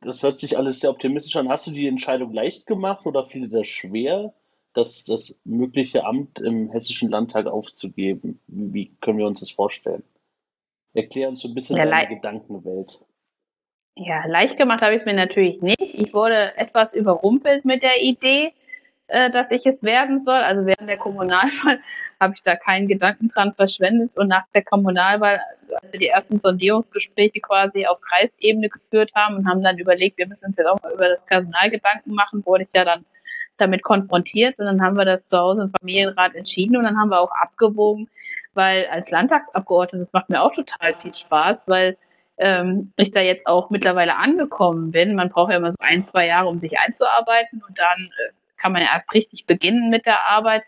das 0.01 0.24
hört 0.24 0.39
sich 0.39 0.57
alles 0.57 0.79
sehr 0.79 0.89
optimistisch 0.89 1.36
an. 1.36 1.50
Hast 1.50 1.67
du 1.67 1.72
die 1.72 1.88
Entscheidung 1.88 2.34
leicht 2.34 2.65
gemacht 2.65 3.05
oder 3.05 3.25
fiel 3.25 3.48
dir 3.48 3.60
das 3.60 3.67
schwer, 3.67 4.34
das, 4.74 5.05
das 5.05 5.39
mögliche 5.43 6.05
Amt 6.05 6.39
im 6.39 6.72
Hessischen 6.72 7.10
Landtag 7.10 7.48
aufzugeben? 7.48 8.39
Wie, 8.48 8.96
können 9.01 9.19
wir 9.19 9.27
uns 9.27 9.39
das 9.39 9.51
vorstellen? 9.51 10.03
Erklär 10.93 11.29
uns 11.29 11.41
so 11.41 11.48
ein 11.48 11.55
bisschen 11.55 11.77
Ja, 11.77 11.86
deine 11.86 12.15
Gedankenwelt. 12.15 13.03
Ja, 13.96 14.25
leicht 14.27 14.57
gemacht 14.57 14.81
habe 14.81 14.93
ich 14.93 15.01
es 15.01 15.05
mir 15.05 15.13
natürlich 15.13 15.62
nicht. 15.62 15.79
Ich 15.79 16.13
wurde 16.13 16.55
etwas 16.57 16.93
überrumpelt 16.93 17.65
mit 17.65 17.81
der 17.81 18.01
Idee, 18.01 18.53
äh, 19.07 19.31
dass 19.31 19.50
ich 19.50 19.65
es 19.65 19.81
werden 19.81 20.19
soll. 20.19 20.38
Also 20.38 20.65
während 20.67 20.88
der 20.88 20.98
Kommunalwahl 20.98 21.79
habe 22.19 22.33
ich 22.36 22.43
da 22.43 22.55
keinen 22.55 22.88
Gedanken 22.88 23.29
dran 23.29 23.53
verschwendet. 23.53 24.12
Und 24.15 24.27
nach 24.27 24.45
der 24.53 24.63
Kommunalwahl, 24.63 25.39
als 25.74 25.91
wir 25.91 26.00
die 26.00 26.07
ersten 26.07 26.39
Sondierungsgespräche 26.39 27.39
quasi 27.41 27.86
auf 27.86 28.01
Kreisebene 28.01 28.69
geführt 28.69 29.12
haben 29.15 29.36
und 29.36 29.47
haben 29.47 29.63
dann 29.63 29.77
überlegt, 29.77 30.17
wir 30.17 30.27
müssen 30.27 30.45
uns 30.45 30.57
jetzt 30.57 30.67
auch 30.67 30.81
mal 30.81 30.93
über 30.93 31.09
das 31.09 31.24
Personal 31.25 31.69
Gedanken 31.69 32.13
machen, 32.13 32.45
wurde 32.45 32.63
ich 32.63 32.74
ja 32.74 32.86
dann 32.86 33.05
damit 33.57 33.83
konfrontiert 33.83 34.57
und 34.59 34.65
dann 34.65 34.81
haben 34.81 34.95
wir 34.95 35.05
das 35.05 35.25
zu 35.27 35.38
Hause 35.38 35.63
im 35.63 35.71
Familienrat 35.79 36.36
entschieden 36.36 36.77
und 36.77 36.83
dann 36.83 36.97
haben 36.97 37.09
wir 37.09 37.19
auch 37.19 37.31
abgewogen, 37.31 38.07
weil 38.53 38.86
als 38.88 39.09
Landtagsabgeordnete, 39.09 40.05
das 40.05 40.13
macht 40.13 40.29
mir 40.29 40.41
auch 40.41 40.53
total 40.53 40.93
viel 41.01 41.13
Spaß, 41.13 41.57
weil 41.65 41.97
ähm, 42.38 42.93
ich 42.97 43.12
da 43.12 43.21
jetzt 43.21 43.47
auch 43.47 43.69
mittlerweile 43.69 44.15
angekommen 44.15 44.91
bin. 44.91 45.15
Man 45.15 45.29
braucht 45.29 45.51
ja 45.51 45.57
immer 45.57 45.71
so 45.71 45.77
ein, 45.79 46.05
zwei 46.05 46.27
Jahre, 46.27 46.47
um 46.47 46.59
sich 46.59 46.79
einzuarbeiten 46.79 47.63
und 47.67 47.77
dann 47.79 48.05
äh, 48.05 48.31
kann 48.57 48.71
man 48.71 48.81
ja 48.81 48.89
erst 48.93 49.13
richtig 49.13 49.45
beginnen 49.45 49.89
mit 49.89 50.05
der 50.05 50.27
Arbeit. 50.27 50.63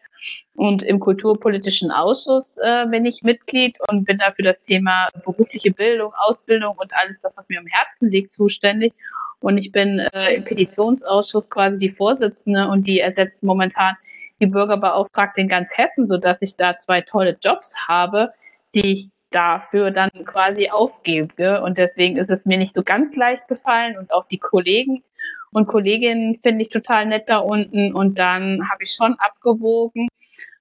Und 0.53 0.83
im 0.83 0.99
Kulturpolitischen 0.99 1.91
Ausschuss 1.91 2.53
äh, 2.61 2.85
bin 2.87 3.05
ich 3.05 3.23
Mitglied 3.23 3.77
und 3.89 4.05
bin 4.05 4.17
da 4.17 4.31
für 4.31 4.41
das 4.41 4.61
Thema 4.63 5.07
berufliche 5.23 5.71
Bildung, 5.71 6.13
Ausbildung 6.13 6.75
und 6.77 6.93
alles 6.93 7.17
das, 7.21 7.37
was 7.37 7.47
mir 7.47 7.59
am 7.59 7.67
Herzen 7.67 8.09
liegt, 8.09 8.33
zuständig. 8.33 8.93
Und 9.39 9.57
ich 9.57 9.71
bin 9.71 9.99
äh, 9.99 10.33
im 10.35 10.43
Petitionsausschuss 10.43 11.49
quasi 11.49 11.79
die 11.79 11.91
Vorsitzende 11.91 12.67
und 12.67 12.85
die 12.85 12.99
ersetzt 12.99 13.43
momentan 13.43 13.95
die 14.41 14.47
Bürgerbeauftragte 14.47 15.41
in 15.41 15.47
ganz 15.47 15.69
Hessen, 15.77 16.07
sodass 16.07 16.37
ich 16.41 16.55
da 16.55 16.77
zwei 16.77 17.01
tolle 17.01 17.37
Jobs 17.41 17.73
habe, 17.87 18.33
die 18.73 18.93
ich 18.93 19.09
dafür 19.31 19.91
dann 19.91 20.09
quasi 20.25 20.69
aufgebe. 20.69 21.61
Und 21.61 21.77
deswegen 21.77 22.17
ist 22.17 22.29
es 22.29 22.45
mir 22.45 22.57
nicht 22.57 22.75
so 22.75 22.83
ganz 22.83 23.15
leicht 23.15 23.47
gefallen 23.47 23.97
und 23.97 24.11
auch 24.11 24.27
die 24.27 24.39
Kollegen 24.39 25.03
und 25.51 25.67
Kolleginnen 25.67 26.39
finde 26.43 26.63
ich 26.63 26.69
total 26.69 27.05
nett 27.05 27.27
da 27.27 27.39
unten. 27.39 27.93
Und 27.93 28.19
dann 28.19 28.69
habe 28.69 28.83
ich 28.83 28.91
schon 28.91 29.15
abgewogen. 29.15 30.07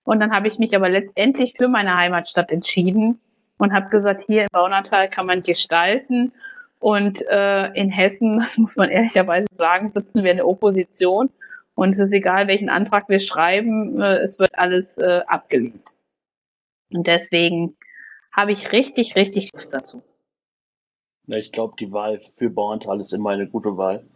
Und 0.05 0.21
dann 0.21 0.33
habe 0.33 0.49
ich 0.49 0.59
mich 0.59 0.75
aber 0.75 0.89
letztendlich 0.89 1.55
für 1.57 1.69
meine 1.69 1.97
Heimatstadt 1.97 2.51
entschieden 2.51 3.21
und 3.59 3.75
habe 3.75 3.91
gesagt, 3.91 4.25
hier 4.27 4.43
im 4.43 4.49
Baunatal 4.53 5.11
kann 5.11 5.27
man 5.27 5.43
gestalten. 5.43 6.33
Und 6.81 7.23
äh, 7.29 7.73
in 7.75 7.91
Hessen, 7.91 8.39
das 8.47 8.57
muss 8.57 8.77
man 8.77 8.89
ehrlicherweise 8.89 9.47
sagen, 9.57 9.93
sitzen 9.95 10.25
wir 10.25 10.31
in 10.31 10.39
der 10.39 10.49
Opposition. 10.49 11.31
Und 11.75 11.93
es 11.93 11.99
ist 11.99 12.13
egal, 12.13 12.49
welchen 12.49 12.71
Antrag 12.71 13.09
wir 13.09 13.21
schreiben, 13.21 14.01
äh, 14.01 14.19
es 14.19 14.39
wird 14.39 14.59
alles 14.59 14.97
äh, 14.97 15.21
abgelehnt. 15.27 15.85
Und 16.91 17.07
deswegen 17.07 17.77
habe 18.33 18.53
ich 18.53 18.73
richtig, 18.73 19.15
richtig 19.15 19.53
Lust 19.53 19.73
dazu. 19.73 20.03
Ja, 21.27 21.37
ich 21.37 21.53
glaube, 21.53 21.75
die 21.79 21.93
Wahl 21.93 22.21
für 22.37 22.49
Bauerntal 22.49 23.01
ist 23.01 23.13
immer 23.13 23.31
eine 23.31 23.47
gute 23.47 23.77
Wahl. 23.77 24.07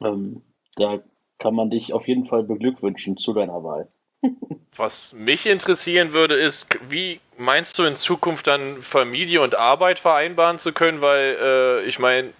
Ähm, 0.00 0.42
da 0.76 1.00
kann 1.38 1.54
man 1.54 1.70
dich 1.70 1.92
auf 1.92 2.08
jeden 2.08 2.26
Fall 2.26 2.44
beglückwünschen 2.44 3.16
zu 3.16 3.32
deiner 3.32 3.62
Wahl. 3.62 3.88
Was 4.76 5.12
mich 5.12 5.46
interessieren 5.46 6.12
würde, 6.12 6.34
ist, 6.34 6.66
wie 6.90 7.20
meinst 7.38 7.78
du 7.78 7.84
in 7.84 7.96
Zukunft 7.96 8.46
dann 8.46 8.82
Familie 8.82 9.40
und 9.40 9.54
Arbeit 9.54 9.98
vereinbaren 9.98 10.58
zu 10.58 10.72
können? 10.72 11.00
Weil 11.00 11.36
äh, 11.40 11.84
ich 11.84 11.98
meine, 11.98 12.32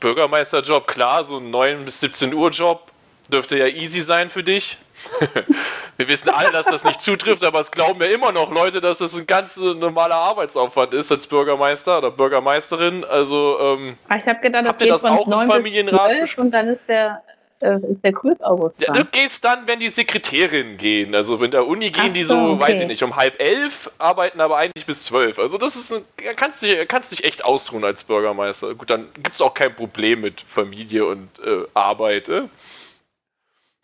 Bürgermeisterjob, 0.00 0.86
klar, 0.86 1.24
so 1.24 1.38
ein 1.38 1.50
9 1.50 1.84
bis 1.84 2.00
17 2.00 2.32
Uhr 2.32 2.50
Job 2.50 2.92
dürfte 3.28 3.58
ja 3.58 3.66
easy 3.66 4.00
sein 4.00 4.28
für 4.28 4.42
dich. 4.42 4.78
Wir 5.96 6.08
wissen 6.08 6.30
alle, 6.30 6.50
dass 6.50 6.66
das 6.66 6.84
nicht 6.84 7.00
zutrifft, 7.00 7.44
aber 7.44 7.60
es 7.60 7.70
glauben 7.70 8.00
ja 8.02 8.08
immer 8.08 8.32
noch 8.32 8.52
Leute, 8.52 8.80
dass 8.80 8.98
das 8.98 9.14
ein 9.14 9.26
ganz 9.26 9.56
normaler 9.56 10.16
Arbeitsaufwand 10.16 10.92
ist 10.94 11.12
als 11.12 11.26
Bürgermeister 11.26 11.98
oder 11.98 12.10
Bürgermeisterin. 12.10 13.04
Also 13.04 13.58
ähm, 13.60 13.96
ich 14.16 14.26
habe 14.26 14.40
gedacht, 14.40 14.66
habt 14.66 14.82
ihr 14.82 14.88
das 14.88 15.04
auch 15.04 15.26
im 15.26 15.48
Familienrat 15.48 16.36
und 16.38 16.50
dann 16.50 16.68
ist 16.68 16.88
der 16.88 17.22
äh, 17.60 17.78
ist 17.90 18.04
der 18.04 18.12
Kurs 18.12 18.42
August. 18.42 18.80
Ja, 18.80 18.92
du 18.92 19.04
gehst 19.04 19.44
dann, 19.44 19.66
wenn 19.66 19.80
die 19.80 19.88
Sekretärinnen 19.88 20.76
gehen. 20.76 21.14
Also 21.14 21.42
in 21.42 21.50
der 21.50 21.66
Uni 21.66 21.90
gehen 21.90 22.08
Ach 22.08 22.12
die 22.12 22.24
so, 22.24 22.36
okay. 22.36 22.60
weiß 22.60 22.80
ich 22.80 22.86
nicht, 22.88 23.02
um 23.02 23.16
halb 23.16 23.40
elf, 23.40 23.90
arbeiten 23.98 24.40
aber 24.40 24.56
eigentlich 24.56 24.86
bis 24.86 25.04
zwölf. 25.04 25.38
Also 25.38 25.56
das 25.58 25.76
ist, 25.76 25.92
ein, 25.92 26.02
kannst 26.36 26.62
dich, 26.62 26.86
kannst 26.88 27.12
dich 27.12 27.24
echt 27.24 27.44
austruhen 27.44 27.84
als 27.84 28.04
Bürgermeister. 28.04 28.74
Gut, 28.74 28.90
dann 28.90 29.06
gibt 29.14 29.34
es 29.34 29.40
auch 29.40 29.54
kein 29.54 29.74
Problem 29.74 30.20
mit 30.20 30.40
Familie 30.40 31.06
und 31.06 31.28
äh, 31.38 31.64
Arbeit. 31.74 32.28
Äh? 32.28 32.42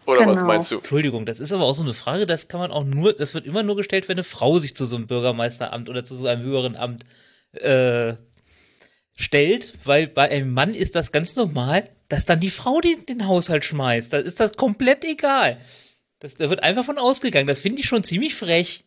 Oder 0.06 0.20
genau. 0.20 0.32
was 0.32 0.42
meinst 0.42 0.70
du? 0.70 0.76
Entschuldigung, 0.76 1.26
das 1.26 1.40
ist 1.40 1.52
aber 1.52 1.64
auch 1.64 1.74
so 1.74 1.82
eine 1.82 1.94
Frage, 1.94 2.26
das 2.26 2.48
kann 2.48 2.60
man 2.60 2.70
auch 2.70 2.84
nur, 2.84 3.12
das 3.12 3.34
wird 3.34 3.46
immer 3.46 3.62
nur 3.62 3.76
gestellt, 3.76 4.08
wenn 4.08 4.16
eine 4.16 4.24
Frau 4.24 4.58
sich 4.58 4.74
zu 4.74 4.86
so 4.86 4.96
einem 4.96 5.06
Bürgermeisteramt 5.06 5.90
oder 5.90 6.04
zu 6.04 6.16
so 6.16 6.26
einem 6.26 6.42
höheren 6.42 6.76
Amt 6.76 7.04
äh, 7.52 8.14
stellt, 9.16 9.74
weil 9.84 10.06
bei 10.06 10.30
einem 10.30 10.52
Mann 10.52 10.74
ist 10.74 10.94
das 10.94 11.12
ganz 11.12 11.36
normal, 11.36 11.84
dass 12.08 12.24
dann 12.24 12.40
die 12.40 12.50
Frau 12.50 12.80
den, 12.80 13.04
den 13.06 13.26
Haushalt 13.26 13.64
schmeißt. 13.64 14.12
Da 14.12 14.18
ist 14.18 14.40
das 14.40 14.56
komplett 14.56 15.04
egal. 15.04 15.60
Das, 16.18 16.34
da 16.34 16.50
wird 16.50 16.62
einfach 16.62 16.84
von 16.84 16.98
ausgegangen. 16.98 17.46
Das 17.46 17.60
finde 17.60 17.80
ich 17.80 17.86
schon 17.86 18.04
ziemlich 18.04 18.34
frech. 18.34 18.84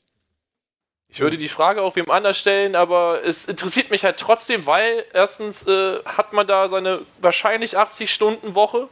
Ich 1.10 1.20
würde 1.20 1.38
die 1.38 1.48
Frage 1.48 1.84
auch 1.84 1.96
wem 1.96 2.10
anders 2.10 2.40
stellen, 2.40 2.76
aber 2.76 3.24
es 3.24 3.46
interessiert 3.46 3.92
mich 3.92 4.04
halt 4.04 4.18
trotzdem, 4.18 4.66
weil 4.66 5.06
erstens 5.14 5.68
äh, 5.68 6.00
hat 6.06 6.34
man 6.34 6.48
da 6.48 6.70
seine 6.70 7.02
wahrscheinlich 7.22 7.78
80 7.78 8.12
Stunden 8.12 8.56
Woche 8.56 8.90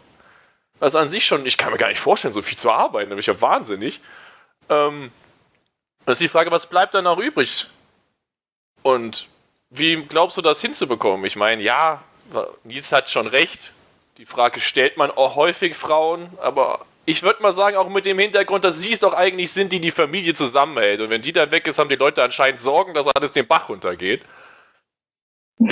was 0.82 0.96
an 0.96 1.10
sich 1.10 1.26
schon, 1.26 1.46
ich 1.46 1.58
kann 1.58 1.72
mir 1.72 1.78
gar 1.78 1.90
nicht 1.90 2.00
vorstellen, 2.00 2.34
so 2.34 2.42
viel 2.42 2.58
zu 2.58 2.72
arbeiten, 2.72 3.10
nämlich 3.10 3.28
ja 3.28 3.40
wahnsinnig. 3.40 4.02
Ähm, 4.68 5.12
das 6.06 6.14
ist 6.20 6.22
die 6.22 6.28
Frage, 6.28 6.50
was 6.50 6.68
bleibt 6.68 6.96
dann 6.96 7.04
noch 7.04 7.20
übrig? 7.20 7.68
Und 8.82 9.28
wie 9.70 9.96
glaubst 10.04 10.38
du 10.38 10.42
das 10.42 10.60
hinzubekommen? 10.60 11.24
Ich 11.26 11.36
meine, 11.36 11.62
ja, 11.62 12.02
Nils 12.64 12.92
hat 12.92 13.10
schon 13.10 13.28
recht. 13.28 13.72
Die 14.18 14.26
Frage 14.26 14.60
stellt 14.60 14.98
man 14.98 15.12
auch 15.12 15.36
häufig 15.36 15.76
Frauen, 15.76 16.28
aber 16.42 16.84
ich 17.06 17.22
würde 17.22 17.44
mal 17.44 17.54
sagen, 17.54 17.78
auch 17.78 17.90
mit 17.90 18.08
dem 18.08 18.18
Hintergrund, 18.18 18.66
dass 18.66 18.82
sie 18.82 18.94
es 18.94 19.00
doch 19.02 19.14
eigentlich 19.14 19.52
sind, 19.52 19.74
die 19.74 19.82
die 19.82 19.92
Familie 19.92 20.34
zusammenhält. 20.34 21.00
Und 21.00 21.12
wenn 21.12 21.22
die 21.22 21.32
dann 21.32 21.52
weg 21.52 21.68
ist, 21.68 21.78
haben 21.78 21.90
die 21.90 21.96
Leute 21.96 22.24
anscheinend 22.24 22.60
Sorgen, 22.60 22.96
dass 22.96 23.08
alles 23.08 23.32
den 23.32 23.48
Bach 23.48 23.70
runtergeht. 23.70 24.24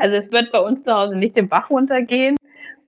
Also 0.00 0.16
es 0.16 0.32
wird 0.32 0.50
bei 0.50 0.58
uns 0.58 0.82
zu 0.82 0.92
Hause 0.92 1.14
nicht 1.14 1.36
den 1.36 1.48
Bach 1.48 1.70
runtergehen 1.70 2.36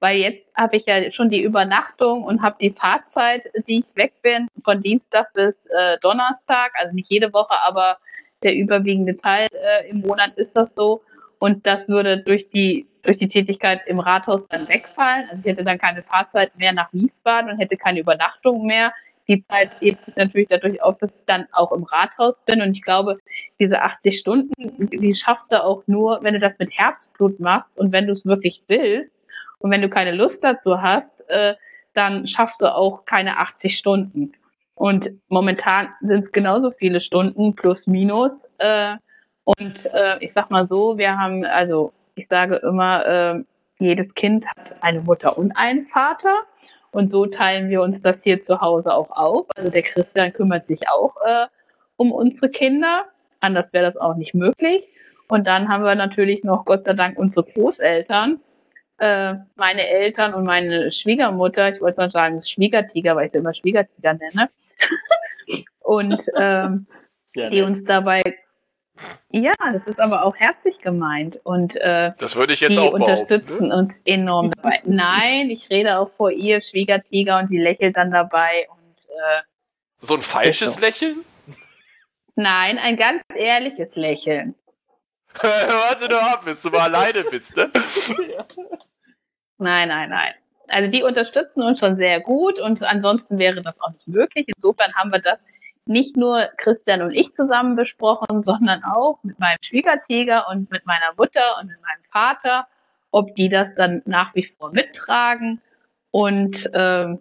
weil 0.02 0.16
jetzt 0.16 0.44
habe 0.56 0.76
ich 0.76 0.86
ja 0.86 1.12
schon 1.12 1.30
die 1.30 1.42
Übernachtung 1.42 2.24
und 2.24 2.42
habe 2.42 2.56
die 2.60 2.72
Fahrzeit, 2.72 3.44
die 3.68 3.78
ich 3.78 3.94
weg 3.94 4.12
bin, 4.20 4.48
von 4.64 4.82
Dienstag 4.82 5.32
bis 5.32 5.54
äh, 5.66 5.96
Donnerstag, 6.00 6.72
also 6.74 6.92
nicht 6.92 7.08
jede 7.08 7.32
Woche, 7.32 7.54
aber 7.64 7.98
der 8.42 8.56
überwiegende 8.56 9.16
Teil 9.16 9.46
äh, 9.52 9.88
im 9.88 10.00
Monat 10.00 10.32
ist 10.34 10.56
das 10.56 10.74
so. 10.74 11.02
Und 11.38 11.64
das 11.68 11.88
würde 11.88 12.18
durch 12.18 12.50
die, 12.50 12.88
durch 13.04 13.16
die 13.16 13.28
Tätigkeit 13.28 13.82
im 13.86 14.00
Rathaus 14.00 14.48
dann 14.48 14.68
wegfallen. 14.68 15.28
Also 15.30 15.42
ich 15.44 15.52
hätte 15.52 15.64
dann 15.64 15.78
keine 15.78 16.02
Fahrzeit 16.02 16.56
mehr 16.58 16.72
nach 16.72 16.92
Wiesbaden 16.92 17.52
und 17.52 17.58
hätte 17.58 17.76
keine 17.76 18.00
Übernachtung 18.00 18.66
mehr. 18.66 18.92
Die 19.28 19.40
Zeit 19.44 19.78
sich 19.78 19.96
natürlich 20.16 20.48
dadurch 20.48 20.82
auf, 20.82 20.98
dass 20.98 21.12
ich 21.12 21.26
dann 21.26 21.46
auch 21.52 21.70
im 21.70 21.84
Rathaus 21.84 22.40
bin. 22.40 22.60
Und 22.60 22.72
ich 22.72 22.82
glaube, 22.82 23.18
diese 23.60 23.80
80 23.80 24.18
Stunden, 24.18 24.88
die 24.90 25.14
schaffst 25.14 25.52
du 25.52 25.62
auch 25.62 25.84
nur, 25.86 26.18
wenn 26.24 26.34
du 26.34 26.40
das 26.40 26.58
mit 26.58 26.76
Herzblut 26.76 27.38
machst 27.38 27.78
und 27.78 27.92
wenn 27.92 28.08
du 28.08 28.12
es 28.14 28.26
wirklich 28.26 28.64
willst. 28.66 29.21
Und 29.62 29.70
wenn 29.70 29.82
du 29.82 29.88
keine 29.88 30.12
Lust 30.12 30.42
dazu 30.42 30.82
hast, 30.82 31.12
äh, 31.28 31.54
dann 31.94 32.26
schaffst 32.26 32.60
du 32.60 32.74
auch 32.74 33.04
keine 33.04 33.38
80 33.38 33.76
Stunden. 33.76 34.32
Und 34.74 35.10
momentan 35.28 35.88
sind 36.00 36.24
es 36.24 36.32
genauso 36.32 36.72
viele 36.72 37.00
Stunden 37.00 37.54
plus 37.54 37.86
minus. 37.86 38.48
Äh, 38.58 38.96
und 39.44 39.86
äh, 39.92 40.18
ich 40.20 40.32
sag 40.32 40.50
mal 40.50 40.66
so, 40.66 40.98
wir 40.98 41.16
haben, 41.18 41.44
also 41.44 41.92
ich 42.14 42.26
sage 42.28 42.56
immer, 42.56 43.06
äh, 43.06 43.44
jedes 43.78 44.14
Kind 44.14 44.46
hat 44.46 44.74
eine 44.80 45.00
Mutter 45.00 45.38
und 45.38 45.52
einen 45.52 45.86
Vater. 45.86 46.34
Und 46.90 47.08
so 47.08 47.26
teilen 47.26 47.70
wir 47.70 47.80
uns 47.82 48.02
das 48.02 48.22
hier 48.22 48.42
zu 48.42 48.60
Hause 48.60 48.92
auch 48.92 49.10
auf. 49.10 49.46
Also 49.56 49.70
der 49.70 49.82
Christian 49.82 50.32
kümmert 50.32 50.66
sich 50.66 50.80
auch 50.88 51.14
äh, 51.24 51.46
um 51.96 52.12
unsere 52.12 52.50
Kinder. 52.50 53.06
Anders 53.40 53.72
wäre 53.72 53.86
das 53.86 53.96
auch 53.96 54.16
nicht 54.16 54.34
möglich. 54.34 54.88
Und 55.28 55.46
dann 55.46 55.68
haben 55.68 55.84
wir 55.84 55.94
natürlich 55.94 56.44
noch 56.44 56.64
Gott 56.64 56.84
sei 56.84 56.92
Dank 56.92 57.18
unsere 57.18 57.46
Großeltern, 57.46 58.40
äh, 58.98 59.34
meine 59.56 59.86
Eltern 59.86 60.34
und 60.34 60.44
meine 60.44 60.92
Schwiegermutter, 60.92 61.74
ich 61.74 61.80
wollte 61.80 62.00
mal 62.00 62.10
sagen 62.10 62.42
Schwiegertiger, 62.42 63.16
weil 63.16 63.26
ich 63.26 63.32
sie 63.32 63.38
immer 63.38 63.54
Schwiegertiger 63.54 64.14
nenne, 64.14 64.48
und 65.80 66.22
ähm, 66.36 66.86
die 67.34 67.62
uns 67.62 67.82
dabei 67.84 68.22
ja, 69.30 69.52
das 69.72 69.86
ist 69.86 69.98
aber 69.98 70.24
auch 70.24 70.36
herzlich 70.36 70.78
gemeint 70.80 71.40
und 71.44 71.76
äh, 71.76 72.12
das 72.18 72.36
würde 72.36 72.52
ich 72.52 72.60
jetzt 72.60 72.76
die 72.76 72.78
auch 72.78 72.92
unterstützen 72.92 73.68
ne? 73.68 73.76
uns 73.76 74.00
enorm 74.04 74.50
dabei. 74.50 74.82
Nein, 74.84 75.50
ich 75.50 75.70
rede 75.70 75.98
auch 75.98 76.10
vor 76.16 76.30
ihr 76.30 76.60
Schwiegertiger 76.62 77.38
und 77.38 77.50
die 77.50 77.58
lächelt 77.58 77.96
dann 77.96 78.10
dabei 78.10 78.68
und 78.70 78.98
äh, 79.08 79.42
so 80.00 80.14
ein 80.14 80.20
falsches 80.20 80.74
so. 80.74 80.80
Lächeln? 80.80 81.24
Nein, 82.34 82.78
ein 82.78 82.96
ganz 82.96 83.22
ehrliches 83.34 83.94
Lächeln. 83.94 84.54
Warte 85.40 86.08
nur 86.08 86.22
ab, 86.22 86.44
bis 86.44 86.62
du 86.62 86.70
mal 86.70 86.94
alleine 86.94 87.24
bist, 87.24 87.56
ne? 87.56 87.70
Nein, 89.58 89.88
nein, 89.88 90.10
nein. 90.10 90.34
Also 90.68 90.90
die 90.90 91.02
unterstützen 91.02 91.62
uns 91.62 91.78
schon 91.78 91.96
sehr 91.96 92.20
gut 92.20 92.58
und 92.58 92.82
ansonsten 92.82 93.38
wäre 93.38 93.62
das 93.62 93.80
auch 93.80 93.92
nicht 93.92 94.08
möglich. 94.08 94.46
Insofern 94.48 94.94
haben 94.94 95.12
wir 95.12 95.20
das 95.20 95.38
nicht 95.84 96.16
nur 96.16 96.48
Christian 96.56 97.02
und 97.02 97.12
ich 97.12 97.32
zusammen 97.32 97.76
besprochen, 97.76 98.42
sondern 98.42 98.82
auch 98.84 99.18
mit 99.22 99.38
meinem 99.38 99.58
Schwiegertiger 99.62 100.48
und 100.48 100.70
mit 100.70 100.86
meiner 100.86 101.12
Mutter 101.16 101.58
und 101.60 101.68
mit 101.68 101.80
meinem 101.80 102.04
Vater, 102.10 102.68
ob 103.10 103.34
die 103.34 103.48
das 103.48 103.68
dann 103.76 104.02
nach 104.04 104.34
wie 104.34 104.44
vor 104.44 104.72
mittragen. 104.72 105.60
Und 106.10 106.72
äh, 106.72 107.16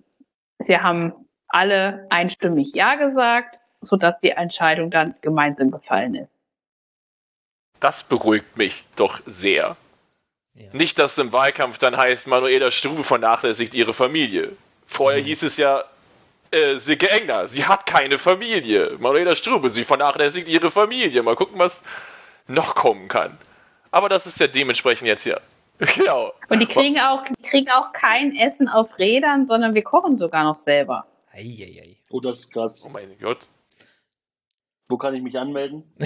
sie 0.60 0.78
haben 0.78 1.14
alle 1.48 2.08
einstimmig 2.10 2.74
Ja 2.74 2.96
gesagt, 2.96 3.58
sodass 3.82 4.20
die 4.22 4.32
Entscheidung 4.32 4.92
dann 4.92 5.16
gemeinsam 5.22 5.72
gefallen 5.72 6.16
ist. 6.16 6.36
Das 7.82 8.04
beruhigt 8.04 8.56
mich 8.58 8.86
doch 8.96 9.20
sehr. 9.26 9.76
Ja. 10.54 10.68
Nicht, 10.72 10.98
dass 11.00 11.18
im 11.18 11.34
Wahlkampf 11.34 11.78
dann 11.78 11.98
heißt, 11.98 12.28
Manuela 12.28 12.72
Strube 12.72 13.04
vernachlässigt 13.04 13.74
ihre 13.74 13.94
Familie. 13.94 14.54
Vorher 14.86 15.20
Mhm. 15.22 15.26
hieß 15.26 15.44
es 15.44 15.58
ja, 15.58 15.84
äh, 16.52 16.78
Silke 16.78 17.10
Engner, 17.10 17.48
sie 17.48 17.66
hat 17.66 17.86
keine 17.86 18.18
Familie. 18.18 18.98
Manuela 19.00 19.36
Strube, 19.36 19.70
sie 19.70 19.84
vernachlässigt 19.84 20.48
ihre 20.50 20.70
Familie. 20.72 21.24
Mal 21.24 21.36
gucken, 21.36 21.60
was 21.60 21.84
noch 22.48 22.76
kommen 22.76 23.08
kann. 23.08 23.38
Aber 23.92 24.08
das 24.10 24.26
ist 24.26 24.40
ja 24.40 24.48
dementsprechend 24.48 25.08
jetzt 25.08 25.24
hier. 25.24 25.42
Genau. 25.96 26.32
Und 26.50 26.60
die 26.60 26.68
kriegen 26.68 27.00
auch, 27.00 27.24
die 27.26 27.42
kriegen 27.50 27.70
auch 27.72 27.92
kein 27.92 28.36
Essen 28.36 28.68
auf 28.70 29.00
Rädern, 29.00 29.48
sondern 29.48 29.74
wir 29.74 29.82
kochen 29.84 30.18
sogar 30.20 30.44
noch 30.44 30.58
selber. 30.58 31.08
Eieiei. 31.34 31.96
Oh, 32.12 32.20
das 32.20 32.42
ist 32.42 32.54
krass. 32.54 32.84
Oh 32.86 32.90
mein 32.90 33.18
Gott. 33.20 33.48
Wo 34.92 34.98
kann 34.98 35.16
ich 35.16 35.24
mich 35.24 35.40
anmelden? 35.40 35.84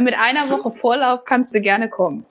Mit 0.00 0.14
einer 0.14 0.48
Woche 0.48 0.70
Vorlauf 0.78 1.24
kannst 1.24 1.52
du 1.54 1.60
gerne 1.60 1.90
kommen. 1.90 2.24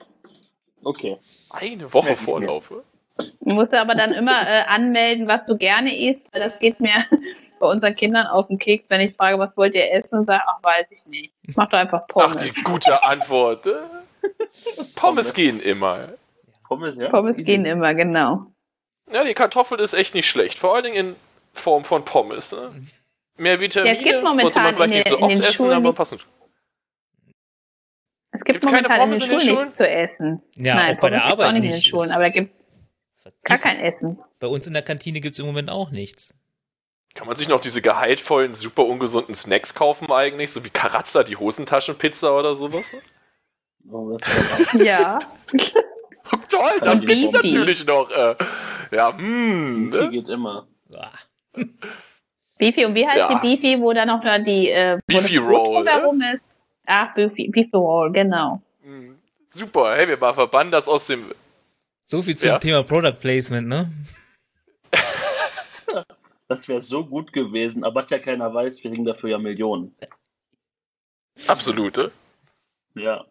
Okay. 0.82 1.18
Eine 1.50 1.92
Woche 1.92 2.12
ich. 2.12 2.18
Vorlauf. 2.18 2.72
Du 3.18 3.52
musst 3.52 3.74
aber 3.74 3.94
dann 3.94 4.12
immer 4.12 4.40
äh, 4.48 4.62
anmelden, 4.66 5.28
was 5.28 5.44
du 5.44 5.58
gerne 5.58 5.94
isst, 6.10 6.26
weil 6.32 6.40
das 6.40 6.58
geht 6.58 6.80
mir 6.80 7.04
bei 7.60 7.66
unseren 7.66 7.94
Kindern 7.94 8.26
auf 8.26 8.46
den 8.48 8.58
Keks, 8.58 8.88
wenn 8.88 9.02
ich 9.02 9.14
frage, 9.16 9.38
was 9.38 9.54
wollt 9.58 9.74
ihr 9.74 9.92
essen 9.92 10.18
und 10.20 10.24
sage, 10.26 10.42
ach, 10.46 10.62
weiß 10.62 10.90
ich 10.90 11.04
nicht. 11.06 11.34
Mach 11.54 11.68
doch 11.68 11.78
einfach 11.78 12.02
Ach, 12.04 12.06
Pommes. 12.06 12.42
die 12.42 12.62
gute 12.62 13.04
Antwort. 13.04 13.66
äh. 13.66 13.72
Pommes 14.22 14.94
Pommes. 14.96 15.34
gehen 15.34 15.60
immer. 15.60 16.08
Pommes, 16.66 16.96
ja? 16.96 17.10
Pommes 17.10 17.34
Easy. 17.34 17.42
gehen 17.44 17.66
immer, 17.66 17.92
genau. 17.94 18.46
Ja, 19.12 19.24
die 19.24 19.34
Kartoffel 19.34 19.78
ist 19.78 19.92
echt 19.92 20.14
nicht 20.14 20.26
schlecht. 20.26 20.58
Vor 20.58 20.74
allen 20.74 20.84
Dingen 20.84 20.96
in 21.10 21.16
Form 21.52 21.84
von 21.84 22.04
Pommes. 22.06 22.52
Ne? 22.52 22.70
Mehr 23.36 23.60
Vitamine 23.60 23.94
Ja, 23.94 23.98
es 24.00 24.04
gibt 24.04 24.22
momentan 24.22 24.62
man 24.62 24.74
vielleicht 24.74 24.90
in 24.92 24.96
nicht 24.98 25.06
den- 25.06 25.10
so 25.10 25.16
in 25.18 25.22
oft 25.24 25.32
den 25.32 25.40
essen, 25.42 25.52
Schulen 25.54 25.72
aber 25.72 25.92
passend. 25.92 26.26
Es 28.30 28.40
gibt 28.44 28.60
Gibt's 28.60 28.66
keine 28.66 28.88
momentan 28.88 29.00
in 29.00 29.00
Pommes 29.04 29.18
den 29.20 29.30
in 29.30 29.36
den 29.38 29.46
Schulen 29.46 29.62
nichts 29.64 29.76
zu 29.76 29.88
essen. 29.88 30.42
Ja, 30.56 30.74
Nein, 30.74 30.96
auch 30.96 31.00
bei 31.00 31.10
der 31.10 31.24
Arbeit 31.24 31.48
auch 31.48 31.52
nicht 31.52 31.64
in 31.64 31.70
den. 31.70 31.80
Schulen, 31.80 32.10
aber 32.10 32.22
da 32.24 32.28
gibt 32.30 32.54
gar 33.44 33.58
kein 33.58 33.76
es. 33.76 33.82
Essen. 33.96 34.18
Bei 34.40 34.46
uns 34.46 34.66
in 34.66 34.72
der 34.72 34.82
Kantine 34.82 35.20
gibt 35.20 35.34
es 35.34 35.38
im 35.38 35.46
Moment 35.46 35.70
auch 35.70 35.90
nichts. 35.90 36.34
Kann 37.14 37.28
man 37.28 37.36
sich 37.36 37.48
noch 37.48 37.60
diese 37.60 37.80
gehaltvollen, 37.80 38.54
super 38.54 38.84
ungesunden 38.86 39.34
Snacks 39.36 39.74
kaufen 39.74 40.10
eigentlich? 40.10 40.50
So 40.50 40.64
wie 40.64 40.70
Karazza, 40.70 41.22
die 41.22 41.36
Hosentaschenpizza 41.36 42.36
oder 42.36 42.56
sowas? 42.56 42.90
Oh, 43.90 44.16
Ja. 44.74 45.20
Toll, 46.48 46.80
das 46.80 47.06
gibt's 47.06 47.30
natürlich 47.30 47.86
noch. 47.86 48.10
Äh, 48.10 48.34
ja, 48.90 49.16
hm. 49.16 49.90
Die 49.92 49.96
Ne? 49.98 50.10
geht 50.10 50.28
immer. 50.28 50.66
Beefy, 52.58 52.84
und 52.84 52.94
wie 52.94 53.06
heißt 53.06 53.16
Ja. 53.18 53.40
die 53.40 53.56
Beefy, 53.56 53.80
wo 53.80 53.92
da 53.92 54.06
noch 54.06 54.22
da 54.22 54.38
die 54.38 54.68
äh, 54.70 54.98
Beefy 55.06 55.36
Roll, 55.38 55.82
ne? 55.84 55.90
drumherum 55.90 56.22
ist? 56.22 56.42
Ach, 56.86 57.14
Beefy, 57.14 57.48
Beefy 57.48 57.76
Roll, 57.76 58.12
genau. 58.12 58.60
Hm. 58.82 59.18
Super, 59.48 59.96
hey, 59.96 60.08
wir 60.08 60.16
mal 60.18 60.34
verbannen 60.34 60.70
das 60.72 60.88
aus 60.88 61.06
dem. 61.06 61.24
so 62.06 62.22
viel 62.22 62.36
zum 62.36 62.48
Ja. 62.48 62.58
Thema 62.58 62.82
Product 62.82 63.18
Placement, 63.20 63.68
ne? 63.68 63.90
Das 66.46 66.68
wäre 66.68 66.82
so 66.82 67.04
gut 67.06 67.32
gewesen, 67.32 67.84
aber 67.84 67.96
was 68.02 68.10
ja 68.10 68.18
keiner 68.18 68.52
weiß, 68.52 68.84
wir 68.84 68.90
kriegen 68.90 69.06
dafür 69.06 69.30
ja 69.30 69.38
Millionen. 69.38 69.94
Absolute. 71.48 72.12
Ja. 72.94 73.24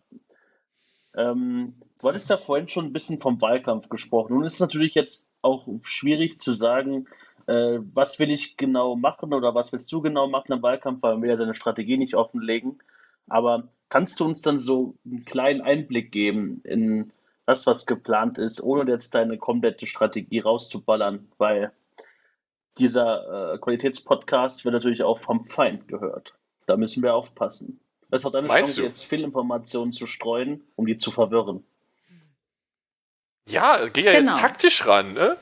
Ähm, 1.15 1.75
du 2.01 2.07
hattest 2.09 2.29
ja 2.31 2.37
vorhin 2.37 2.67
schon 2.69 2.85
ein 2.85 2.93
bisschen 2.93 3.21
vom 3.21 3.39
Wahlkampf 3.39 3.87
gesprochen. 3.89 4.33
Nun 4.33 4.45
ist 4.45 4.53
es 4.55 4.59
natürlich 4.59 4.95
jetzt 4.95 5.29
auch 5.43 5.67
schwierig 5.83 6.39
zu 6.39 6.53
sagen, 6.53 7.07
äh, 7.47 7.79
was 7.93 8.19
will 8.19 8.31
ich 8.31 8.57
genau 8.57 8.95
machen 8.95 9.33
oder 9.33 9.53
was 9.55 9.71
willst 9.71 9.91
du 9.91 10.01
genau 10.01 10.27
machen 10.27 10.51
im 10.53 10.61
Wahlkampf, 10.61 11.01
weil 11.01 11.13
man 11.13 11.21
will 11.23 11.29
ja 11.29 11.37
seine 11.37 11.55
Strategie 11.55 11.97
nicht 11.97 12.15
offenlegen. 12.15 12.79
Aber 13.27 13.69
kannst 13.89 14.19
du 14.19 14.25
uns 14.25 14.41
dann 14.41 14.59
so 14.59 14.95
einen 15.05 15.25
kleinen 15.25 15.61
Einblick 15.61 16.11
geben 16.11 16.61
in 16.63 17.11
das, 17.45 17.67
was 17.67 17.85
geplant 17.85 18.37
ist, 18.37 18.61
ohne 18.61 18.89
jetzt 18.89 19.13
deine 19.15 19.37
komplette 19.37 19.87
Strategie 19.87 20.39
rauszuballern? 20.39 21.27
Weil 21.37 21.71
dieser 22.77 23.53
äh, 23.53 23.57
Qualitätspodcast 23.59 24.65
wird 24.65 24.73
natürlich 24.73 25.03
auch 25.03 25.19
vom 25.19 25.45
Feind 25.45 25.87
gehört. 25.87 26.33
Da 26.65 26.77
müssen 26.77 27.03
wir 27.03 27.13
aufpassen. 27.13 27.79
Es 28.09 28.25
hat 28.25 28.35
eine 28.35 28.47
Meinst 28.47 28.75
Chance, 28.75 28.81
du? 28.81 28.87
jetzt 28.87 29.03
Fehlinformationen 29.05 29.91
zu 29.91 30.07
streuen, 30.07 30.63
um 30.75 30.85
die 30.85 30.97
zu 30.97 31.11
verwirren. 31.11 31.63
Ja, 33.47 33.87
geh 33.91 34.03
ja 34.05 34.13
jetzt 34.13 34.29
Genau. 34.29 34.39
taktisch 34.39 34.85
ran, 34.87 35.13
ne? 35.13 35.35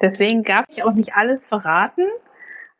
Deswegen 0.00 0.42
darf 0.42 0.66
ich 0.68 0.82
auch 0.82 0.92
nicht 0.92 1.14
alles 1.14 1.46
verraten, 1.46 2.06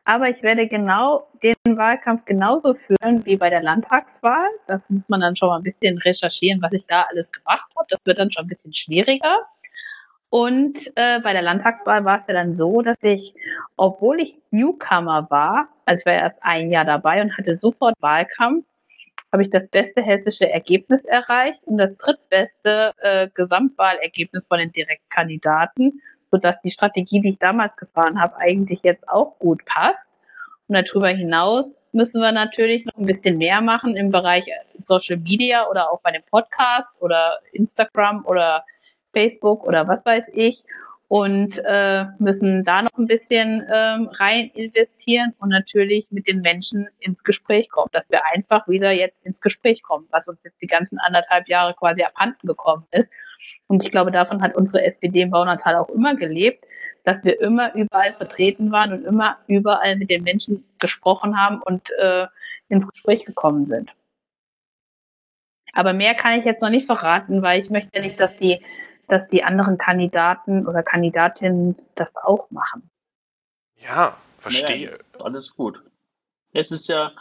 aber 0.05 0.29
ich 0.29 0.42
werde 0.42 0.68
genau 0.68 1.29
den 1.42 1.55
Wahlkampf 1.76 2.24
genauso 2.26 2.74
führen 2.74 3.24
wie 3.24 3.37
bei 3.37 3.50
der 3.50 3.62
Landtagswahl. 3.62 4.48
Das 4.66 4.81
muss 4.88 5.09
man 5.09 5.20
dann 5.20 5.35
schon 5.35 5.48
mal 5.48 5.57
ein 5.57 5.62
bisschen 5.62 5.98
recherchieren, 5.98 6.62
was 6.62 6.72
ich 6.72 6.87
da 6.87 7.07
alles 7.11 7.33
gemacht 7.33 7.66
habe. 7.76 7.87
Das 7.88 8.00
wird 8.05 8.18
dann 8.18 8.31
schon 8.31 8.44
ein 8.44 8.48
bisschen 8.48 8.74
schwieriger. 8.74 9.46
Und 10.29 10.92
äh, 10.96 11.20
bei 11.20 11.33
der 11.33 11.42
Landtagswahl 11.42 12.05
war 12.05 12.20
es 12.20 12.26
ja 12.29 12.35
dann 12.35 12.57
so, 12.57 12.83
dass 12.83 12.98
ich, 13.02 13.35
obwohl 13.76 14.20
ich 14.20 14.37
Newcomer 14.50 15.29
war, 15.31 15.68
also 15.87 16.00
ich 16.00 16.07
war 16.07 16.14
erst 16.14 16.38
ein 16.42 16.70
Jahr 16.70 16.85
dabei 16.85 17.22
und 17.22 17.37
hatte 17.37 17.57
sofort 17.57 17.94
Wahlkampf, 18.00 18.64
habe 19.33 19.42
ich 19.42 19.50
das 19.50 19.68
beste 19.68 20.02
hessische 20.02 20.48
Ergebnis 20.48 21.05
erreicht 21.05 21.61
und 21.64 21.79
das 21.79 21.96
drittbeste 21.96 22.92
äh, 22.98 23.29
Gesamtwahlergebnis 23.35 24.46
von 24.46 24.59
den 24.59 24.72
Direktkandidaten, 24.72 26.00
sodass 26.31 26.61
die 26.62 26.71
Strategie, 26.71 27.21
die 27.21 27.31
ich 27.31 27.39
damals 27.39 27.77
gefahren 27.77 28.21
habe, 28.21 28.37
eigentlich 28.37 28.83
jetzt 28.83 29.09
auch 29.09 29.39
gut 29.39 29.65
passt. 29.65 29.99
Und 30.69 30.75
darüber 30.75 31.09
hinaus 31.09 31.75
müssen 31.93 32.21
wir 32.21 32.33
natürlich 32.33 32.85
noch 32.85 32.97
ein 32.97 33.07
bisschen 33.07 33.39
mehr 33.39 33.61
machen 33.61 33.97
im 33.97 34.11
Bereich 34.11 34.47
Social 34.77 35.17
Media 35.17 35.69
oder 35.69 35.93
auch 35.93 36.01
bei 36.01 36.11
dem 36.11 36.23
Podcast 36.31 36.91
oder 37.01 37.39
Instagram 37.53 38.25
oder 38.27 38.65
Facebook 39.12 39.65
oder 39.65 39.89
was 39.89 40.05
weiß 40.05 40.25
ich 40.35 40.65
und 41.09 41.62
äh, 41.64 42.07
müssen 42.19 42.64
da 42.64 42.83
noch 42.83 42.99
ein 42.99 43.07
bisschen 43.07 43.64
ähm, 43.73 44.09
rein 44.12 44.51
investieren 44.55 45.35
und 45.38 45.51
natürlich 45.51 46.09
mit 46.11 46.27
den 46.27 46.40
Menschen 46.40 46.88
ins 46.99 47.23
Gespräch 47.23 47.71
kommen, 47.71 47.90
dass 47.92 48.11
wir 48.11 48.23
einfach 48.35 48.66
wieder 48.66 48.90
jetzt 48.90 49.25
ins 49.25 49.40
Gespräch 49.40 49.83
kommen, 49.83 50.07
was 50.11 50.27
uns 50.27 50.42
jetzt 50.42 50.61
die 50.61 50.66
ganzen 50.66 50.99
anderthalb 50.99 51.49
Jahre 51.49 51.75
quasi 51.75 52.03
abhanden 52.03 52.49
gekommen 52.49 52.87
ist. 52.90 53.11
Und 53.69 53.85
ich 53.85 53.92
glaube, 53.92 54.11
davon 54.11 54.42
hat 54.42 54.57
unsere 54.57 54.85
SPD 54.85 55.23
im 55.23 55.31
Baunatal 55.31 55.77
auch 55.77 55.88
immer 55.90 56.16
gelebt, 56.16 56.64
dass 57.05 57.25
wir 57.25 57.40
immer 57.40 57.73
überall 57.75 58.12
vertreten 58.14 58.73
waren 58.73 58.92
und 58.92 59.05
immer 59.05 59.38
überall 59.47 59.95
mit 59.97 60.11
den 60.11 60.25
Menschen 60.25 60.64
gesprochen 60.81 61.40
haben 61.40 61.62
und 61.62 61.88
äh, 62.01 62.27
ins 62.69 62.88
Gespräch 62.88 63.25
gekommen 63.25 63.64
sind. 63.64 63.95
Aber 65.73 65.92
mehr 65.92 66.14
kann 66.14 66.38
ich 66.38 66.45
jetzt 66.45 66.62
noch 66.62 66.71
nicht 66.71 66.87
verraten, 66.87 67.42
weil 67.42 67.61
ich 67.61 67.71
möchte 67.71 68.01
nicht, 68.01 68.19
dass 68.19 68.37
die, 68.38 68.61
dass 69.09 69.29
die 69.29 69.45
anderen 69.45 69.79
Kandidaten 69.79 70.66
oder 70.66 70.83
Kandidatinnen 70.83 71.77
das 71.95 72.09
auch 72.14 72.51
machen. 72.51 72.90
Ja, 73.77 74.16
verstehe. 74.38 74.90
Naja, 74.90 75.25
alles 75.25 75.55
gut. 75.55 75.83
Es 76.53 76.71
ist 76.71 76.88
ja 76.88 77.12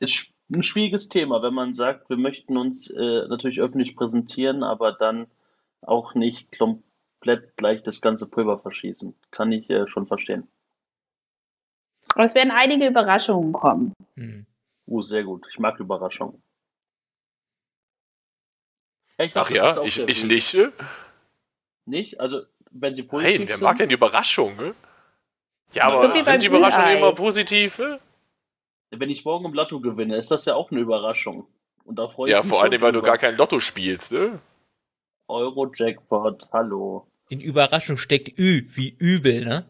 ist 0.00 0.30
ein 0.50 0.62
schwieriges 0.62 1.08
Thema, 1.08 1.42
wenn 1.42 1.54
man 1.54 1.74
sagt, 1.74 2.08
wir 2.08 2.16
möchten 2.16 2.56
uns 2.56 2.88
äh, 2.90 3.26
natürlich 3.28 3.60
öffentlich 3.60 3.96
präsentieren, 3.96 4.62
aber 4.62 4.92
dann 4.92 5.26
auch 5.82 6.14
nicht 6.14 6.56
komplett 6.58 7.56
gleich 7.56 7.82
das 7.82 8.00
ganze 8.00 8.28
Pulver 8.28 8.58
verschießen. 8.58 9.14
Kann 9.30 9.52
ich 9.52 9.68
äh, 9.68 9.86
schon 9.88 10.06
verstehen. 10.06 10.48
Aber 12.14 12.24
es 12.24 12.34
werden 12.34 12.50
einige 12.50 12.88
Überraschungen 12.88 13.52
kommen. 13.52 13.92
Hm. 14.14 14.46
Uh, 14.86 15.02
sehr 15.02 15.24
gut. 15.24 15.46
Ich 15.50 15.58
mag 15.58 15.78
Überraschungen. 15.78 16.42
Ich 19.18 19.36
Ach 19.36 19.50
das 19.50 19.76
ist 19.84 19.96
ja, 19.96 20.04
ich, 20.04 20.08
ich 20.08 20.24
nicht. 20.24 20.56
Nicht? 21.88 22.20
Also, 22.20 22.42
wenn 22.70 22.94
sie 22.94 23.02
positiv 23.02 23.38
Nein, 23.38 23.48
wer 23.48 23.56
sind, 23.56 23.64
mag 23.64 23.76
denn 23.78 23.88
die 23.88 23.94
Überraschung? 23.94 24.56
ne? 24.56 24.74
Ja, 25.72 25.84
aber 25.84 26.20
sind 26.20 26.42
die 26.42 26.46
Überraschungen 26.46 26.96
immer 26.98 27.12
positiv? 27.14 27.78
ne? 27.78 27.98
wenn 28.90 29.10
ich 29.10 29.24
morgen 29.24 29.44
im 29.44 29.52
Lotto 29.52 29.80
gewinne, 29.80 30.16
ist 30.16 30.30
das 30.30 30.46
ja 30.46 30.54
auch 30.54 30.70
eine 30.70 30.80
Überraschung. 30.80 31.46
Und 31.84 31.98
da 31.98 32.08
freue 32.08 32.28
ich 32.28 32.32
Ja, 32.32 32.40
mich 32.40 32.48
vor 32.48 32.62
allem, 32.62 32.80
weil 32.80 32.92
du 32.92 33.02
gar 33.02 33.18
kein 33.18 33.36
Lotto 33.36 33.60
spielst, 33.60 34.12
ne? 34.12 34.38
Euro-Jackpot, 35.28 36.48
hallo. 36.52 37.06
In 37.28 37.40
Überraschung 37.40 37.98
steckt 37.98 38.38
Ü, 38.38 38.64
wie 38.70 38.96
übel, 38.98 39.44
ne? 39.44 39.64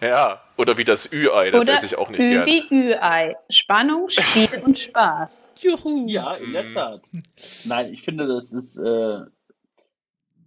Ja, 0.00 0.42
oder 0.56 0.76
wie 0.78 0.84
das 0.84 1.12
Ü-Ei, 1.12 1.50
das 1.50 1.60
Oder 1.60 1.74
esse 1.74 1.86
ich 1.86 1.96
auch 1.98 2.10
nicht 2.10 2.20
Ü 2.20 2.30
gern. 2.30 2.46
wie 2.46 2.62
Ü-Ei. 2.70 3.36
Spannung, 3.50 4.08
Spiel 4.08 4.48
und 4.64 4.78
Spaß. 4.78 5.30
Juhu. 5.60 6.08
Ja, 6.08 6.34
in 6.36 6.52
der. 6.52 6.72
Tat. 6.72 7.02
Nein, 7.66 7.92
ich 7.92 8.02
finde, 8.02 8.26
das 8.26 8.52
ist, 8.52 8.76
äh, 8.78 9.20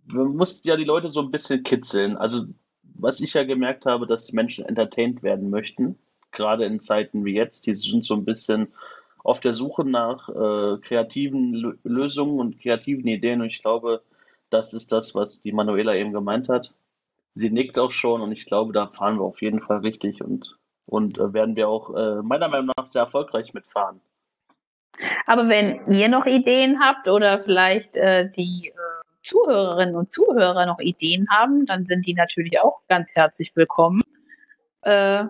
man 0.06 0.36
muss 0.36 0.63
ja 0.63 0.76
die 0.78 0.84
Leute 0.86 1.12
so 1.12 1.22
ein 1.22 1.32
bisschen 1.32 1.63
kitzeln. 1.63 2.18
Also, 2.18 2.46
was 2.84 3.20
ich 3.22 3.34
ja 3.34 3.44
gemerkt 3.44 3.86
habe, 3.86 4.08
dass 4.08 4.26
die 4.26 4.36
Menschen 4.36 4.66
entertained 4.66 5.24
werden 5.24 5.50
möchten, 5.50 5.98
gerade 6.32 6.66
in 6.66 6.80
Zeiten 6.80 7.26
wie 7.26 7.34
jetzt, 7.36 7.66
die 7.66 7.76
sind 7.76 8.04
so 8.06 8.13
ein 8.16 8.26
bisschen 8.26 8.74
auf 9.24 9.39
der 9.39 9.54
Suche 9.54 9.86
nach 9.86 10.30
äh, 10.30 10.78
kreativen 10.82 11.56
Lö- 11.56 11.78
Lösungen 11.84 12.39
und 12.39 12.60
kreativen 12.62 13.08
Ideen 13.08 13.42
und 13.42 13.48
ich 13.48 13.62
glaube, 13.62 14.04
das 14.50 14.74
ist 14.74 14.92
das, 14.92 15.16
was 15.16 15.42
die 15.42 15.52
Manuela 15.54 15.96
eben 15.96 16.13
gemeint 16.13 16.50
hat. 16.50 16.74
sie 17.36 17.50
nickt 17.50 17.80
auch 17.80 17.92
schon 17.92 18.22
und 18.22 18.32
ich 18.32 18.46
glaube, 18.46 18.74
da 18.74 18.88
fahren 18.88 19.18
wir 19.18 19.24
auf 19.24 19.42
jeden 19.42 19.62
Fall 19.62 19.80
richtig 19.80 20.24
und, 20.24 20.58
und 20.86 21.18
äh, 21.18 21.34
werden 21.34 21.56
wir 21.56 21.68
auch 21.70 21.96
äh, 21.96 22.22
meiner 22.22 22.48
Meinung 22.48 22.72
nach 22.78 22.88
sehr 22.88 23.04
erfolgreich 23.04 23.54
mitfahren. 23.54 24.02
Aber 25.26 25.50
wenn 25.50 25.92
ihr 25.92 26.08
noch 26.08 26.26
Ideen 26.26 26.80
habt 26.80 27.08
oder 27.08 27.39
vielleicht 27.39 27.96
äh, 27.96 28.30
die 28.32 28.70
äh, 28.70 28.92
Zuhörerinnen 29.23 29.95
und 29.95 30.12
Zuhörer 30.12 30.65
noch 30.65 30.79
Ideen 30.79 31.27
haben, 31.29 31.65
dann 31.65 31.86
sind 31.86 32.05
die 32.05 32.13
natürlich 32.13 32.59
auch 32.59 32.81
ganz 32.88 33.12
herzlich 33.15 33.55
willkommen. 33.55 34.01
Äh, 34.81 35.25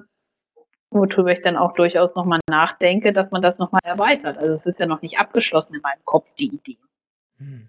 worüber 0.90 1.32
ich 1.32 1.42
dann 1.42 1.58
auch 1.58 1.74
durchaus 1.74 2.16
nochmal 2.16 2.40
nachdenke, 2.50 3.14
dass 3.14 3.32
man 3.32 3.42
das 3.42 3.58
nochmal 3.58 3.82
erweitert. 3.84 4.38
Also 4.38 4.54
es 4.54 4.66
ist 4.66 4.80
ja 4.80 4.86
noch 4.86 5.02
nicht 5.02 5.18
abgeschlossen 5.18 5.76
in 5.76 5.82
meinem 5.82 6.04
Kopf, 6.06 6.28
die 6.38 6.48
Idee. 6.48 6.78
Hm. 7.38 7.68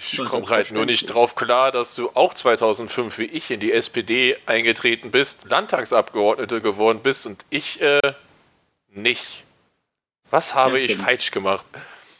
Ich 0.00 0.16
komme 0.24 0.48
halt 0.48 0.70
nur 0.70 0.86
nicht 0.86 1.06
drauf 1.06 1.34
klar, 1.34 1.72
dass 1.72 1.96
du 1.96 2.10
auch 2.14 2.32
2005 2.32 3.18
wie 3.18 3.24
ich 3.24 3.50
in 3.50 3.58
die 3.58 3.72
SPD 3.72 4.36
eingetreten 4.46 5.10
bist, 5.10 5.46
Landtagsabgeordnete 5.50 6.60
geworden 6.60 7.00
bist 7.02 7.26
und 7.26 7.44
ich 7.50 7.80
äh, 7.80 8.12
nicht. 8.90 9.42
Was 10.30 10.54
habe 10.54 10.78
Ja, 10.78 10.84
ich 10.84 10.96
falsch 10.96 11.32
gemacht? 11.32 11.66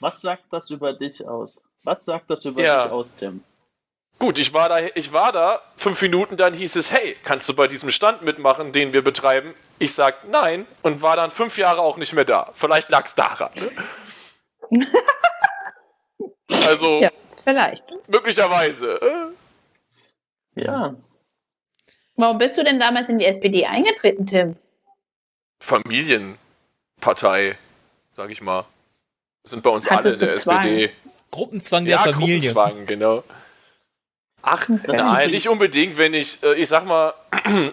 Was 0.00 0.20
sagt 0.20 0.44
das 0.50 0.70
über 0.70 0.92
dich 0.92 1.26
aus? 1.26 1.62
Was 1.84 2.04
sagt 2.04 2.28
das 2.30 2.44
über 2.44 2.62
Ja. 2.62 2.84
dich 2.84 2.92
aus, 2.92 3.14
Tim? 3.16 3.42
Gut, 4.18 4.38
ich 4.38 4.52
war 4.52 4.68
da, 4.68 4.78
ich 4.94 5.12
war 5.12 5.30
da, 5.30 5.62
fünf 5.76 6.02
Minuten, 6.02 6.36
dann 6.36 6.52
hieß 6.52 6.74
es, 6.76 6.90
hey, 6.90 7.16
kannst 7.22 7.48
du 7.48 7.54
bei 7.54 7.68
diesem 7.68 7.90
Stand 7.90 8.22
mitmachen, 8.22 8.72
den 8.72 8.92
wir 8.92 9.02
betreiben? 9.02 9.54
Ich 9.78 9.94
sag 9.94 10.26
nein 10.28 10.66
und 10.82 11.02
war 11.02 11.14
dann 11.16 11.30
fünf 11.30 11.56
Jahre 11.56 11.80
auch 11.82 11.98
nicht 11.98 12.12
mehr 12.14 12.24
da. 12.24 12.50
Vielleicht 12.52 12.88
lag's 12.90 13.14
daran. 13.14 13.52
Ne? 14.70 14.86
also 16.66 17.00
Ja. 17.00 17.10
Vielleicht. 17.44 17.84
möglicherweise. 18.08 19.00
Äh? 19.00 20.62
Ja, 20.64 20.94
Warum 22.16 22.38
bist 22.38 22.56
du 22.58 22.64
denn 22.64 22.80
damals 22.80 23.08
in 23.08 23.20
die 23.20 23.24
SPD 23.26 23.64
eingetreten, 23.66 24.26
Tim? 24.26 24.56
Familienpartei, 25.60 27.56
sag 28.16 28.30
ich 28.30 28.42
mal. 28.42 28.64
Sind 29.44 29.62
bei 29.62 29.70
uns 29.70 29.86
alle 29.86 29.98
in 30.00 30.04
Hattest 30.06 30.22
der 30.22 30.34
Zwang? 30.34 30.56
SPD. 30.58 30.90
Gruppenzwang 31.30 31.84
der 31.84 31.96
Ja, 31.96 32.02
Familie. 32.04 32.52
Gruppenzwang, 32.52 32.86
genau. 32.86 33.24
Ach, 34.42 34.68
Okay. 34.68 34.96
nein, 34.96 35.30
nicht 35.30 35.48
unbedingt, 35.48 35.98
wenn 35.98 36.14
ich, 36.14 36.42
äh, 36.42 36.54
ich 36.54 36.68
sag 36.68 36.86
mal, 36.86 37.12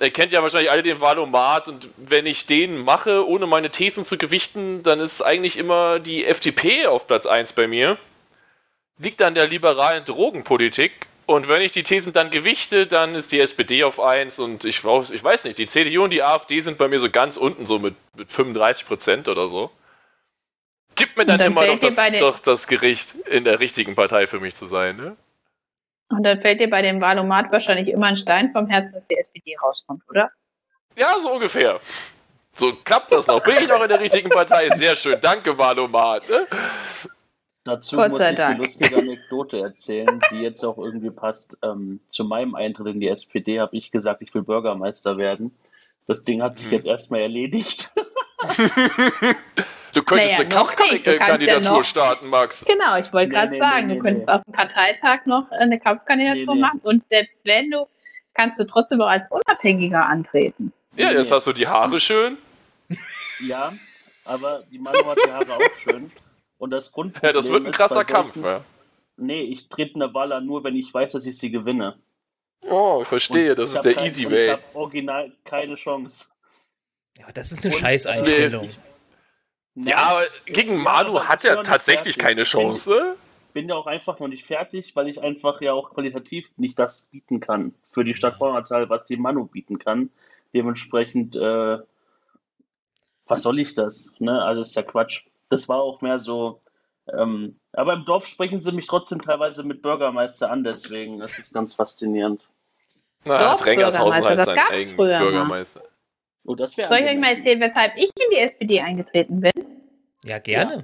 ihr 0.01 0.09
kennt 0.11 0.31
ja 0.31 0.41
wahrscheinlich 0.41 0.71
alle 0.71 0.81
den 0.83 0.99
Valomat 0.99 1.67
und 1.67 1.87
wenn 1.97 2.25
ich 2.25 2.47
den 2.47 2.79
mache, 2.83 3.27
ohne 3.27 3.45
meine 3.45 3.69
Thesen 3.69 4.03
zu 4.03 4.17
gewichten, 4.17 4.81
dann 4.83 4.99
ist 4.99 5.21
eigentlich 5.21 5.57
immer 5.57 5.99
die 5.99 6.25
FDP 6.25 6.87
auf 6.87 7.05
Platz 7.07 7.25
1 7.27 7.53
bei 7.53 7.67
mir. 7.67 7.97
Liegt 8.97 9.21
an 9.21 9.35
der 9.35 9.47
liberalen 9.47 10.05
Drogenpolitik. 10.05 10.91
Und 11.27 11.47
wenn 11.47 11.61
ich 11.61 11.71
die 11.71 11.83
Thesen 11.83 12.13
dann 12.13 12.29
gewichte, 12.29 12.87
dann 12.87 13.15
ist 13.15 13.31
die 13.31 13.39
SPD 13.39 13.83
auf 13.83 13.99
1 13.99 14.39
und 14.39 14.63
ich, 14.63 14.79
weiß- 14.79 15.11
ich 15.11 15.23
weiß 15.23 15.45
nicht, 15.45 15.57
die 15.57 15.65
CDU 15.67 16.03
und 16.03 16.13
die 16.13 16.21
AfD 16.23 16.61
sind 16.61 16.77
bei 16.77 16.87
mir 16.87 16.99
so 16.99 17.09
ganz 17.09 17.35
unten, 17.37 17.65
so 17.65 17.79
mit, 17.79 17.95
mit 18.15 18.31
35 18.31 18.85
Prozent 18.87 19.27
oder 19.27 19.47
so. 19.49 19.71
Gibt 20.95 21.17
mir 21.17 21.25
dann, 21.25 21.37
dann 21.37 21.51
immer 21.51 21.65
noch 21.67 21.79
das, 21.79 21.95
den- 21.95 22.19
doch 22.19 22.39
das 22.39 22.67
Gericht, 22.67 23.15
in 23.29 23.43
der 23.43 23.59
richtigen 23.59 23.95
Partei 23.95 24.27
für 24.27 24.39
mich 24.39 24.55
zu 24.55 24.65
sein, 24.67 24.95
ne? 24.97 25.15
Und 26.09 26.23
dann 26.23 26.39
fällt 26.41 26.59
dir 26.59 26.69
bei 26.69 26.81
dem 26.81 27.01
Wahlomat 27.01 27.51
wahrscheinlich 27.51 27.87
immer 27.89 28.05
ein 28.07 28.15
Stein 28.15 28.51
vom 28.51 28.67
Herzen, 28.67 28.93
dass 28.93 29.07
die 29.07 29.17
SPD 29.17 29.57
rauskommt, 29.57 30.03
oder? 30.09 30.29
Ja, 30.95 31.17
so 31.19 31.33
ungefähr. 31.33 31.79
So 32.53 32.73
klappt 32.73 33.11
das 33.11 33.27
noch. 33.27 33.43
Bin 33.43 33.57
ich 33.57 33.67
noch 33.67 33.81
in 33.81 33.89
der 33.89 33.99
richtigen 33.99 34.29
Partei? 34.29 34.69
Sehr 34.69 34.95
schön. 34.95 35.17
Danke, 35.19 35.57
Valomat. 35.57 36.29
Ne? 36.29 36.47
dazu 37.65 37.95
Gott 37.97 38.11
muss 38.11 38.19
sei 38.19 38.31
ich 38.31 38.37
Dank. 38.37 38.59
die 38.61 38.65
lustige 38.65 38.97
Anekdote 38.97 39.59
erzählen, 39.59 40.21
die 40.31 40.37
jetzt 40.41 40.63
auch 40.63 40.77
irgendwie 40.77 41.09
passt. 41.09 41.57
Ähm, 41.63 41.99
zu 42.11 42.23
meinem 42.23 42.55
Eintritt 42.55 42.87
in 42.87 42.99
die 42.99 43.07
SPD 43.09 43.59
habe 43.59 43.75
ich 43.75 43.91
gesagt, 43.91 44.21
ich 44.21 44.33
will 44.33 44.43
Bürgermeister 44.43 45.17
werden. 45.17 45.57
Das 46.07 46.23
Ding 46.23 46.43
hat 46.43 46.59
sich 46.59 46.67
Hm. 46.67 46.73
jetzt 46.73 46.85
erstmal 46.87 47.21
erledigt. 47.21 47.91
Du 49.93 50.03
könntest 50.03 50.31
Naja, 50.37 50.45
eine 50.45 50.49
noch 50.55 50.71
ja 50.77 50.97
Kampfkandidatur 50.97 51.77
noch- 51.77 51.83
starten, 51.85 52.27
Max. 52.29 52.65
Genau, 52.65 52.97
ich 52.97 53.13
wollte 53.13 53.29
Nee, 53.29 53.35
gerade 53.35 53.51
nee, 53.51 53.59
sagen, 53.59 53.87
nee, 53.87 53.93
du 53.93 53.99
nee, 53.99 53.99
könntest 54.05 54.27
nee. 54.27 54.33
auf 54.33 54.43
dem 54.43 54.53
Parteitag 54.53 55.25
noch 55.25 55.49
eine 55.51 55.79
Kampfkandidatur 55.79 56.53
Nee, 56.53 56.53
nee. 56.55 56.59
machen 56.67 56.79
und 56.83 57.03
selbst 57.03 57.41
wenn 57.45 57.71
du, 57.71 57.87
kannst 58.33 58.59
du 58.59 58.65
trotzdem 58.65 58.99
auch 59.01 59.07
als 59.07 59.25
Unabhängiger 59.31 60.05
antreten. 60.05 60.73
Ja, 60.97 61.09
Nee, 61.11 61.17
jetzt 61.17 61.29
nee. 61.29 61.35
hast 61.35 61.47
du 61.47 61.53
die 61.53 61.67
Haare 61.67 61.99
schön. 62.01 62.37
Ja, 63.39 63.71
aber 64.25 64.63
die 64.69 64.79
Manu 64.79 65.05
hat 65.05 65.17
die 65.25 65.31
Haare 65.31 65.55
auch 65.55 65.61
schön. 65.83 66.11
Und 66.57 66.71
das 66.71 66.91
Grundproblem 66.91 67.29
Ja, 67.29 67.33
das 67.33 67.49
wird 67.49 67.63
ein 67.63 67.69
ist 67.69 67.75
krasser 67.77 67.95
bei 67.95 68.03
Kampf. 68.03 68.33
solchen- 68.33 68.47
Ja. 68.49 68.61
Nee, 69.17 69.41
ich 69.43 69.69
trete 69.69 69.95
eine 69.95 70.13
Wahl 70.13 70.33
an, 70.33 70.45
nur 70.45 70.63
wenn 70.65 70.75
ich 70.75 70.93
weiß, 70.93 71.13
dass 71.13 71.25
ich 71.25 71.37
sie 71.37 71.51
gewinne. 71.51 71.95
Oh, 72.69 72.99
ich 73.01 73.07
verstehe. 73.07 73.51
Und 73.51 73.59
Das 73.59 73.69
ich 73.71 73.75
ist 73.77 73.85
der 73.85 73.93
kein- 73.93 74.05
Easy 74.05 74.29
Way. 74.29 74.45
Ich 74.47 74.51
habe 74.51 74.61
original 74.73 75.31
keine 75.45 75.75
Chance. 75.75 76.25
Ja, 77.19 77.27
das 77.33 77.51
ist 77.51 77.65
eine 77.65 77.73
Und, 77.73 77.79
Scheißeinstellung. 77.79 78.69
Nein, 79.75 79.87
Ja, 79.87 79.97
aber 79.97 80.23
gegen 80.45 80.83
Ja, 80.83 80.91
aber 80.91 81.27
hat 81.27 81.45
er 81.45 81.61
tatsächlich 81.63 82.17
keine 82.17 82.43
Chance. 82.43 83.15
bin 83.53 83.69
ja 83.69 83.75
auch 83.75 83.87
einfach 83.87 84.19
noch 84.19 84.27
nicht 84.27 84.45
fertig, 84.45 84.95
weil 84.95 85.07
ich 85.07 85.21
einfach 85.21 85.61
ja 85.61 85.73
auch 85.73 85.91
qualitativ 85.91 86.45
nicht 86.57 86.77
das 86.77 87.07
bieten 87.11 87.39
kann 87.39 87.73
für 87.91 88.03
die 88.03 88.15
Stadt 88.15 88.37
Bornatal, 88.37 88.89
was 88.89 89.05
die 89.05 89.17
Manu 89.17 89.45
bieten 89.45 89.79
kann. 89.79 90.09
Dementsprechend, 90.53 91.35
äh, 91.35 91.77
was 93.27 93.41
soll 93.41 93.59
ich 93.59 93.73
das? 93.73 94.11
Ne? 94.19 94.41
Also 94.43 94.61
ist 94.61 94.75
ja 94.75 94.83
Quatsch. 94.83 95.23
Das 95.49 95.69
war 95.69 95.79
auch 95.79 96.01
mehr 96.01 96.19
so. 96.19 96.61
Ähm, 97.07 97.59
aber 97.71 97.93
im 97.93 98.05
Dorf 98.05 98.25
sprechen 98.25 98.61
sie 98.61 98.71
mich 98.71 98.87
trotzdem 98.87 99.21
teilweise 99.21 99.63
mit 99.63 99.81
Bürgermeister 99.81 100.49
an, 100.49 100.63
deswegen 100.63 101.19
das 101.19 101.37
ist 101.37 101.53
ganz 101.53 101.73
faszinierend. 101.73 102.41
Na, 103.25 103.51
hat 103.51 103.59
Dorfbürgermeister, 103.61 104.25
halt 104.25 104.39
das 104.39 104.45
seinen 104.45 104.55
gab's 104.55 104.71
eigenen 104.71 104.95
früher 104.95 105.43
mal. 105.45 105.65
Oh, 106.45 106.55
das 106.55 106.77
wäre 106.77 106.89
Soll 106.89 106.99
ich 106.99 107.05
euch 107.05 107.17
mal 107.17 107.35
erzählen, 107.35 107.59
weshalb 107.59 107.93
ich 107.95 108.11
in 108.17 108.29
die 108.31 108.37
SPD 108.37 108.81
eingetreten 108.81 109.41
bin? 109.41 109.51
Ja, 110.23 110.39
gerne. 110.39 110.73
Ja, 110.73 110.83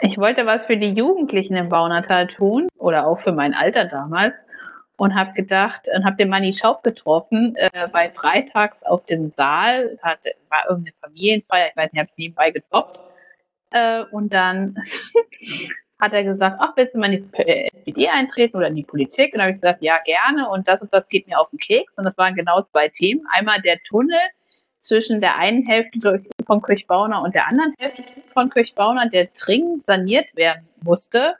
Ich 0.00 0.18
wollte 0.18 0.46
was 0.46 0.64
für 0.64 0.76
die 0.76 0.92
Jugendlichen 0.92 1.56
im 1.56 1.68
Baunatal 1.68 2.28
tun 2.28 2.68
oder 2.78 3.06
auch 3.06 3.20
für 3.20 3.32
mein 3.32 3.54
Alter 3.54 3.86
damals 3.86 4.34
und 4.96 5.14
habe 5.14 5.32
gedacht 5.32 5.82
und 5.94 6.04
habe 6.04 6.16
den 6.16 6.28
Manni 6.28 6.54
Schaub 6.54 6.82
getroffen 6.82 7.54
äh, 7.56 7.88
bei 7.88 8.10
Freitags 8.10 8.82
auf 8.84 9.04
dem 9.06 9.32
Saal, 9.36 9.98
hat, 10.02 10.20
war 10.50 10.64
irgendeine 10.68 10.94
Familienfeier, 11.00 11.68
ich 11.68 11.76
weiß 11.76 11.92
nicht, 11.92 12.00
habe 12.00 12.10
ich 12.10 12.18
nebenbei 12.18 12.50
getroppt 12.50 12.98
äh, 13.70 14.04
und 14.12 14.32
dann 14.32 14.76
hat 16.00 16.12
er 16.12 16.24
gesagt, 16.24 16.56
ach, 16.60 16.72
willst 16.76 16.94
du 16.94 16.98
mal 16.98 17.12
in 17.12 17.30
die 17.30 17.38
äh, 17.38 17.68
SPD 17.72 18.08
eintreten 18.08 18.56
oder 18.56 18.68
in 18.68 18.76
die 18.76 18.84
Politik? 18.84 19.32
Und 19.32 19.38
dann 19.38 19.42
habe 19.42 19.52
ich 19.52 19.60
gesagt, 19.60 19.82
ja, 19.82 19.98
gerne 20.04 20.48
und 20.48 20.68
das 20.68 20.80
und 20.82 20.92
das 20.92 21.08
geht 21.08 21.26
mir 21.26 21.38
auf 21.38 21.50
den 21.50 21.58
Keks 21.58 21.96
und 21.98 22.04
das 22.04 22.18
waren 22.18 22.34
genau 22.34 22.62
zwei 22.62 22.88
Themen. 22.88 23.26
Einmal 23.30 23.60
der 23.62 23.78
Tunnel 23.88 24.18
zwischen 24.78 25.20
der 25.20 25.36
einen 25.36 25.64
Hälfte 25.66 26.22
von 26.46 26.62
Kirchbauner 26.62 27.22
und 27.22 27.34
der 27.34 27.48
anderen 27.48 27.74
Hälfte 27.78 28.04
von 28.32 28.50
Kirchbauner, 28.50 29.08
der 29.08 29.28
dringend 29.38 29.84
saniert 29.86 30.26
werden 30.36 30.68
musste. 30.82 31.34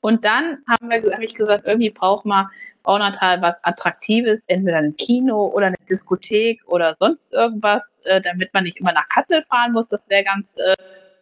Und 0.00 0.24
dann 0.24 0.58
haben 0.68 0.90
wir, 0.90 1.12
habe 1.12 1.24
ich 1.24 1.34
gesagt, 1.34 1.64
irgendwie 1.66 1.90
braucht 1.90 2.24
man 2.24 2.48
Baunatal 2.82 3.40
was 3.40 3.54
Attraktives, 3.62 4.42
entweder 4.48 4.78
ein 4.78 4.96
Kino 4.96 5.46
oder 5.54 5.66
eine 5.66 5.76
Diskothek 5.88 6.60
oder 6.66 6.96
sonst 6.98 7.32
irgendwas, 7.32 7.88
äh, 8.04 8.20
damit 8.20 8.52
man 8.52 8.64
nicht 8.64 8.78
immer 8.78 8.92
nach 8.92 9.08
Kassel 9.08 9.44
fahren 9.44 9.72
muss. 9.72 9.86
Das 9.88 10.00
wäre 10.08 10.24
ganz 10.24 10.54
äh, 10.56 10.74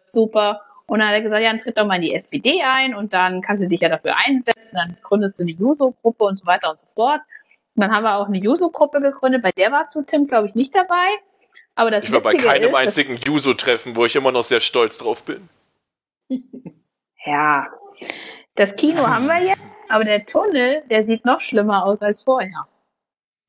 super. 0.07 0.63
Und 0.87 0.99
dann 0.99 1.09
hat 1.09 1.15
er 1.15 1.23
gesagt, 1.23 1.43
ja, 1.43 1.53
dann 1.53 1.61
tritt 1.61 1.79
doch 1.79 1.87
mal 1.87 1.97
in 1.97 2.03
die 2.03 2.15
SPD 2.15 2.63
ein 2.63 2.95
und 2.95 3.13
dann 3.13 3.43
kannst 3.43 3.63
du 3.63 3.69
dich 3.69 3.81
ja 3.81 3.89
dafür 3.89 4.17
einsetzen, 4.17 4.71
dann 4.73 4.97
gründest 5.03 5.39
du 5.39 5.45
eine 5.45 5.53
Juso-Gruppe 5.53 6.25
und 6.25 6.37
so 6.37 6.47
weiter 6.47 6.71
und 6.71 6.81
so 6.81 6.89
fort. 6.95 7.21
Und 7.77 7.83
dann 7.83 7.93
haben 7.93 8.03
wir 8.03 8.17
auch 8.17 8.27
eine 8.27 8.39
Juso-Gruppe 8.39 9.01
gegründet, 9.01 9.43
bei 9.43 9.53
der 9.53 9.71
warst 9.71 9.95
du, 9.95 10.03
Tim, 10.03 10.27
glaube 10.27 10.49
ich, 10.49 10.55
nicht 10.55 10.75
dabei. 10.75 11.07
Aber 11.75 11.91
das 11.91 12.05
ich 12.05 12.13
war 12.13 12.21
bei 12.21 12.35
keinem 12.35 12.71
ist, 12.71 12.75
einzigen 12.75 13.17
Juso-Treffen, 13.17 13.97
wo 13.97 14.05
ich 14.05 14.17
immer 14.17 14.33
noch 14.33 14.45
sehr 14.45 14.61
stolz 14.61 14.99
drauf 14.99 15.25
bin. 15.25 15.49
Ja, 17.27 17.69
das 18.55 18.77
Kino 18.77 19.07
haben 19.07 19.27
wir 19.27 19.43
jetzt, 19.43 19.63
aber 19.91 20.05
der 20.05 20.25
Tunnel, 20.25 20.83
der 20.89 21.05
sieht 21.05 21.27
noch 21.27 21.43
schlimmer 21.43 21.85
aus 21.85 22.01
als 22.01 22.23
vorher. 22.23 22.67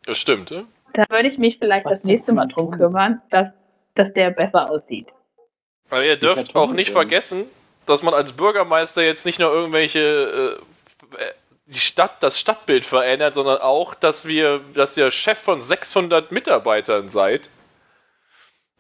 Das 0.03 0.17
stimmt, 0.17 0.51
ne? 0.51 0.65
Da 0.93 1.05
würde 1.09 1.29
ich 1.29 1.37
mich 1.37 1.57
vielleicht 1.57 1.85
Was 1.85 1.99
das 1.99 2.03
nächste 2.03 2.33
Mal 2.33 2.47
drum 2.47 2.71
kümmern, 2.71 3.21
dass, 3.29 3.53
dass 3.95 4.11
der 4.13 4.31
besser 4.31 4.69
aussieht. 4.69 5.07
Aber 5.89 6.03
ihr 6.03 6.17
dürft 6.17 6.55
auch 6.55 6.73
nicht 6.73 6.91
vergessen, 6.91 7.45
dass 7.85 8.03
man 8.03 8.13
als 8.13 8.33
Bürgermeister 8.33 9.01
jetzt 9.03 9.25
nicht 9.25 9.39
nur 9.39 9.51
irgendwelche 9.51 10.59
äh, 11.19 11.23
die 11.65 11.79
Stadt, 11.79 12.21
das 12.21 12.39
Stadtbild 12.39 12.85
verändert, 12.85 13.33
sondern 13.33 13.59
auch, 13.59 13.93
dass 13.93 14.27
wir, 14.27 14.61
dass 14.73 14.97
ihr 14.97 15.11
Chef 15.11 15.39
von 15.39 15.61
600 15.61 16.31
Mitarbeitern 16.31 17.09
seid, 17.09 17.49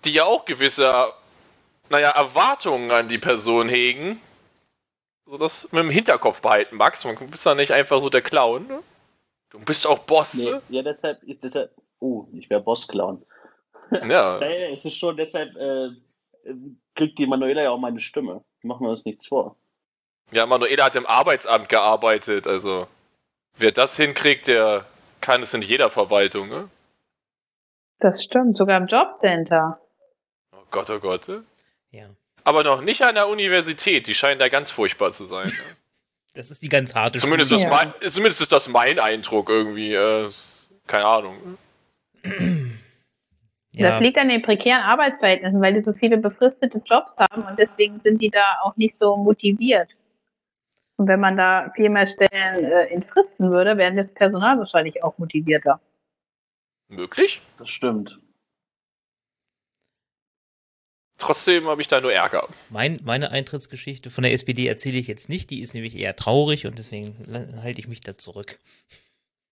die 0.05 0.13
ja 0.13 0.25
auch 0.25 0.45
gewisse, 0.45 1.13
naja, 1.89 2.09
Erwartungen 2.11 2.91
an 2.91 3.07
die 3.07 3.17
Person 3.17 3.69
hegen. 3.69 4.19
So 5.25 5.37
das 5.37 5.71
mit 5.71 5.83
dem 5.83 5.89
Hinterkopf 5.89 6.41
behalten, 6.41 6.75
Max. 6.75 7.05
Man 7.05 7.15
bist 7.29 7.45
ja 7.45 7.55
nicht 7.55 7.71
einfach 7.71 7.99
so 8.01 8.09
der 8.09 8.21
Clown. 8.21 8.67
Ne? 8.67 8.79
Du 9.49 9.59
bist 9.59 9.85
auch 9.87 9.99
Boss. 9.99 10.35
Nee, 10.43 10.51
Ne? 10.51 10.61
ja, 10.69 10.81
deshalb 10.83 11.23
ist 11.23 11.43
deshalb. 11.43 11.71
Oh, 11.99 12.25
ich 12.33 12.49
wäre 12.49 12.61
Boss-Clown. 12.61 13.23
Ja. 13.91 14.37
Naja, 14.39 14.69
es 14.77 14.83
ist 14.85 14.97
schon, 14.97 15.17
deshalb 15.17 15.55
äh, 15.55 15.85
äh, 15.85 15.91
kriegt 16.95 17.19
die 17.19 17.27
Manuela 17.27 17.61
ja 17.61 17.69
auch 17.71 17.77
meine 17.77 17.99
Stimme. 18.01 18.43
Machen 18.63 18.85
wir 18.85 18.91
uns 18.91 19.05
nichts 19.05 19.27
vor. 19.27 19.55
ja, 20.31 20.45
Manuela 20.45 20.85
hat 20.85 20.95
im 20.95 21.05
Arbeitsamt 21.05 21.67
gearbeitet, 21.69 22.47
also 22.47 22.87
wer 23.57 23.71
das 23.71 23.97
hinkriegt, 23.97 24.47
der 24.47 24.85
kann 25.19 25.43
es 25.43 25.53
in 25.53 25.61
jeder 25.61 25.89
Verwaltung, 25.89 26.47
ne? 26.49 26.69
Das 27.99 28.23
stimmt, 28.23 28.57
sogar 28.57 28.77
im 28.77 28.87
Jobcenter. 28.87 29.79
Oh 30.53 30.63
Gott, 30.71 30.89
oh 30.89 30.99
Gott. 30.99 31.27
Ja. 31.91 32.05
Aber 32.43 32.63
noch 32.63 32.81
nicht 32.81 33.01
an 33.03 33.15
der 33.15 33.27
Universität, 33.27 34.07
die 34.07 34.15
scheinen 34.15 34.39
da 34.39 34.49
ganz 34.49 34.71
furchtbar 34.71 35.11
zu 35.11 35.25
sein. 35.25 35.47
Ne? 35.47 35.53
Das 36.33 36.49
ist 36.49 36.63
die 36.63 36.69
ganz 36.69 36.95
harte 36.95 37.19
zumindest, 37.19 37.49
Schule. 37.49 37.59
ist 37.61 37.69
Ja. 37.69 37.91
mein, 37.99 38.09
zumindest 38.09 38.39
ist 38.39 38.53
das 38.53 38.69
mein 38.69 38.99
Eindruck 38.99 39.49
irgendwie. 39.49 39.93
Äh, 39.93 40.29
keine 40.87 41.05
Ahnung. 41.05 41.57
Ja, 43.73 43.89
Das 43.91 44.01
liegt 44.01 44.17
an 44.17 44.27
den 44.27 44.41
prekären 44.41 44.81
Arbeitsverhältnissen, 44.81 45.61
weil 45.61 45.73
die 45.73 45.81
so 45.81 45.93
viele 45.93 46.17
befristete 46.17 46.81
Jobs 46.85 47.15
haben 47.17 47.43
und 47.43 47.57
deswegen 47.57 48.01
sind 48.01 48.21
die 48.21 48.29
da 48.29 48.43
auch 48.63 48.75
nicht 48.75 48.95
so 48.95 49.15
motiviert. 49.15 49.87
Und 50.97 51.07
wenn 51.07 51.21
man 51.21 51.37
da 51.37 51.71
viel 51.73 51.89
mehr 51.89 52.05
Stellen 52.05 52.65
äh, 52.65 52.87
entfristen 52.87 53.49
würde, 53.49 53.77
wären 53.77 53.95
das 53.95 54.13
Personal 54.13 54.57
wahrscheinlich 54.57 55.01
auch 55.03 55.17
motivierter. 55.17 55.79
Möglich? 56.89 57.39
Das 57.57 57.69
stimmt. 57.69 58.19
Trotzdem 61.21 61.67
habe 61.67 61.81
ich 61.81 61.87
da 61.87 62.01
nur 62.01 62.11
Ärger. 62.11 62.47
mein, 62.69 62.99
meine 63.03 63.31
Eintrittsgeschichte 63.31 64.09
von 64.09 64.23
der 64.23 64.33
SPD 64.33 64.67
erzähle 64.67 64.97
ich 64.97 65.07
jetzt 65.07 65.29
nicht. 65.29 65.49
Die 65.49 65.61
ist 65.61 65.73
nämlich 65.73 65.95
eher 65.95 66.15
traurig 66.15 66.65
und 66.65 66.77
deswegen 66.77 67.15
halte 67.61 67.79
ich 67.79 67.87
mich 67.87 68.01
da 68.01 68.17
zurück. 68.17 68.57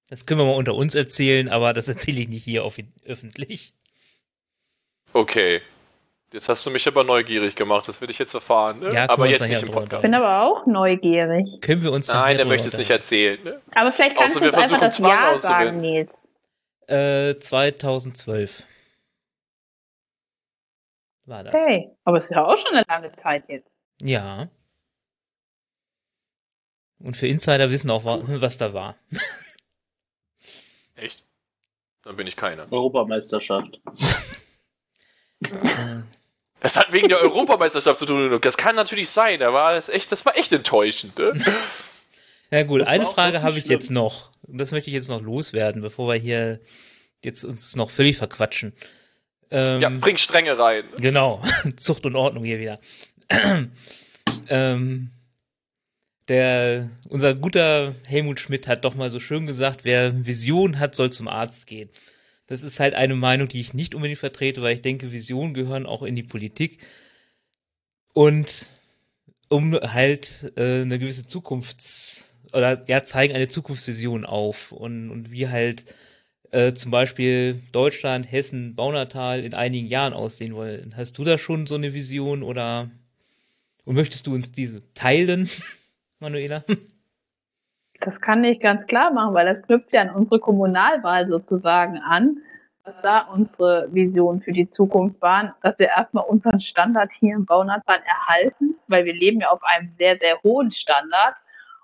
Das 0.09 0.25
können 0.25 0.39
wir 0.39 0.45
mal 0.45 0.55
unter 0.55 0.73
uns 0.73 0.95
erzählen, 0.95 1.49
aber 1.49 1.73
das 1.73 1.87
erzähle 1.87 2.21
ich 2.21 2.27
nicht 2.29 2.43
hier 2.43 2.63
auf, 2.65 2.77
öffentlich. 3.05 3.73
Okay. 5.13 5.61
Jetzt 6.31 6.49
hast 6.49 6.65
du 6.65 6.71
mich 6.71 6.87
aber 6.87 7.03
neugierig 7.03 7.55
gemacht, 7.55 7.87
das 7.87 8.01
will 8.01 8.09
ich 8.09 8.19
jetzt 8.19 8.33
erfahren. 8.35 8.79
Ne? 8.79 8.87
Ja, 8.87 8.91
können 8.91 9.09
aber 9.09 9.27
jetzt 9.27 9.47
nicht 9.47 9.63
im 9.63 9.71
Podcast. 9.71 10.03
Ich 10.03 10.09
bin 10.09 10.13
aber 10.13 10.43
auch 10.43 10.65
neugierig. 10.67 11.61
Können 11.61 11.81
wir 11.81 11.91
uns 11.91 12.07
Nein, 12.07 12.35
der 12.35 12.45
drüber 12.45 12.55
möchte 12.55 12.67
es 12.67 12.77
nicht 12.77 12.91
erzählen. 12.91 13.39
Ne? 13.43 13.61
Aber 13.73 13.93
vielleicht 13.93 14.15
kannst 14.15 14.35
Außer 14.35 14.45
du 14.45 14.51
wir 14.51 14.57
uns 14.57 14.63
einfach 14.63 14.79
das 14.79 14.97
Zwang 14.97 15.09
Ja 15.09 15.31
auszuwählen. 15.31 15.65
sagen, 15.65 15.81
Nils. 15.81 16.29
Äh, 16.87 17.39
2012 17.39 18.65
war 21.29 21.43
das. 21.43 21.53
Okay, 21.53 21.89
aber 22.03 22.17
es 22.17 22.25
ist 22.25 22.31
ja 22.31 22.43
auch 22.45 22.57
schon 22.57 22.73
eine 22.75 22.85
lange 22.87 23.11
Zeit 23.15 23.47
jetzt. 23.47 23.69
Ja. 24.01 24.49
Und 26.99 27.15
für 27.15 27.27
Insider 27.27 27.69
wissen 27.71 27.89
auch, 27.91 28.03
wa- 28.03 28.21
was 28.25 28.57
da 28.57 28.73
war. 28.73 28.95
Echt? 30.95 31.23
Dann 32.03 32.15
bin 32.17 32.27
ich 32.27 32.35
keiner. 32.35 32.71
Europameisterschaft. 32.71 33.79
Äh, 35.41 36.01
Das 36.59 36.75
hat 36.75 36.91
wegen 36.91 37.07
der 37.07 37.21
Europameisterschaft 37.21 37.99
zu 37.99 38.05
tun. 38.05 38.37
Das 38.41 38.57
kann 38.57 38.75
natürlich 38.75 39.09
sein. 39.09 39.39
Da 39.39 39.53
war 39.53 39.71
das 39.71 39.87
echt, 39.87 40.11
das 40.11 40.25
war 40.25 40.35
echt 40.37 40.51
enttäuschend. 40.51 41.17
Ne? 41.17 41.33
Na 42.51 42.63
gut, 42.63 42.81
Das 42.81 42.89
eine 42.89 43.05
Frage 43.05 43.41
habe 43.41 43.57
ich 43.57 43.63
schlimm. 43.63 43.79
jetzt 43.79 43.89
noch. 43.89 44.31
Und 44.41 44.57
Das 44.59 44.71
möchte 44.71 44.89
ich 44.89 44.93
jetzt 44.93 45.07
noch 45.07 45.21
loswerden, 45.21 45.81
bevor 45.81 46.09
wir 46.11 46.19
hier 46.19 46.59
jetzt 47.23 47.45
uns 47.45 47.77
noch 47.77 47.89
völlig 47.89 48.17
verquatschen. 48.17 48.73
Ähm, 49.51 49.81
Ja, 49.81 49.89
bring 49.89 50.17
Strenge 50.17 50.57
rein. 50.57 50.83
Genau, 50.97 51.41
Zucht 51.77 52.05
und 52.05 52.15
Ordnung 52.15 52.43
hier 52.43 52.59
wieder. 52.59 52.79
ähm, 54.49 55.11
der, 56.27 56.89
unser 57.09 57.33
guter 57.33 57.95
Helmut 58.05 58.39
Schmidt 58.39 58.67
hat 58.67 58.85
doch 58.85 58.95
mal 58.95 59.09
so 59.09 59.19
schön 59.19 59.47
gesagt, 59.47 59.83
wer 59.83 60.25
Vision 60.25 60.79
hat, 60.79 60.93
soll 60.95 61.11
zum 61.11 61.27
Arzt 61.27 61.65
gehen. 61.65 61.89
Das 62.45 62.63
ist 62.63 62.79
halt 62.79 62.95
eine 62.95 63.15
Meinung, 63.15 63.47
die 63.47 63.61
ich 63.61 63.73
nicht 63.73 63.95
unbedingt 63.95 64.19
vertrete, 64.19 64.61
weil 64.61 64.75
ich 64.75 64.81
denke, 64.81 65.11
Visionen 65.11 65.53
gehören 65.53 65.85
auch 65.85 66.03
in 66.03 66.15
die 66.15 66.23
Politik. 66.23 66.79
Und 68.13 68.67
um 69.49 69.73
halt 69.75 70.51
äh, 70.55 70.81
eine 70.81 70.99
gewisse 70.99 71.27
Zukunfts- 71.27 72.25
oder 72.53 72.83
ja, 72.87 73.03
zeigen 73.03 73.35
eine 73.35 73.47
Zukunftsvision 73.47 74.25
auf 74.25 74.71
und, 74.71 75.11
und 75.11 75.31
wie 75.31 75.47
halt 75.47 75.85
äh, 76.51 76.73
zum 76.73 76.91
Beispiel 76.91 77.61
Deutschland, 77.71 78.31
Hessen, 78.31 78.75
Baunatal 78.75 79.39
in 79.39 79.53
einigen 79.53 79.87
Jahren 79.87 80.13
aussehen 80.13 80.55
wollen. 80.55 80.93
Hast 80.97 81.17
du 81.17 81.23
da 81.23 81.37
schon 81.37 81.67
so 81.67 81.75
eine 81.75 81.93
Vision 81.93 82.43
oder 82.43 82.89
und 83.85 83.95
möchtest 83.95 84.27
du 84.27 84.35
uns 84.35 84.51
diese 84.51 84.93
teilen, 84.93 85.49
Manuela? 86.19 86.63
Das 87.99 88.21
kann 88.21 88.43
ich 88.43 88.59
ganz 88.59 88.85
klar 88.85 89.11
machen, 89.11 89.33
weil 89.33 89.51
das 89.51 89.65
knüpft 89.65 89.91
ja 89.93 90.01
an 90.01 90.11
unsere 90.11 90.39
Kommunalwahl 90.39 91.27
sozusagen 91.27 91.97
an, 91.97 92.37
was 92.83 92.93
da 93.01 93.21
unsere 93.21 93.89
Vision 93.91 94.41
für 94.41 94.51
die 94.51 94.69
Zukunft 94.69 95.21
waren, 95.21 95.53
dass 95.61 95.79
wir 95.79 95.87
erstmal 95.87 96.25
unseren 96.25 96.61
Standard 96.61 97.11
hier 97.11 97.35
im 97.35 97.45
Baunatal 97.45 97.99
erhalten, 98.05 98.75
weil 98.87 99.05
wir 99.05 99.13
leben 99.13 99.41
ja 99.41 99.49
auf 99.49 99.63
einem 99.63 99.91
sehr, 99.97 100.17
sehr 100.17 100.41
hohen 100.43 100.71
Standard. 100.71 101.35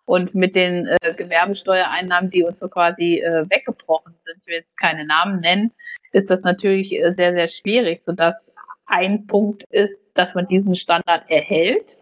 Und 0.06 0.36
mit 0.36 0.56
den 0.56 0.88
äh, 0.88 1.14
Gewerbesteuereinnahmen, 1.16 2.30
die 2.30 2.44
uns 2.44 2.60
so 2.60 2.68
quasi 2.68 3.20
äh, 3.20 3.50
weggebrochen 3.50 4.14
sind, 4.26 4.38
ich 4.42 4.48
will 4.48 4.56
jetzt 4.56 4.78
keine 4.78 5.06
Namen 5.06 5.40
nennen, 5.40 5.72
ist 6.12 6.30
das 6.30 6.42
natürlich 6.42 6.94
äh, 6.94 7.12
sehr, 7.12 7.34
sehr 7.34 7.48
schwierig, 7.48 8.04
sodass 8.04 8.38
ein 8.86 9.26
Punkt 9.26 9.64
ist, 9.72 9.98
dass 10.14 10.36
man 10.36 10.48
diesen 10.48 10.76
Standard 10.76 11.24
erhält 11.30 11.98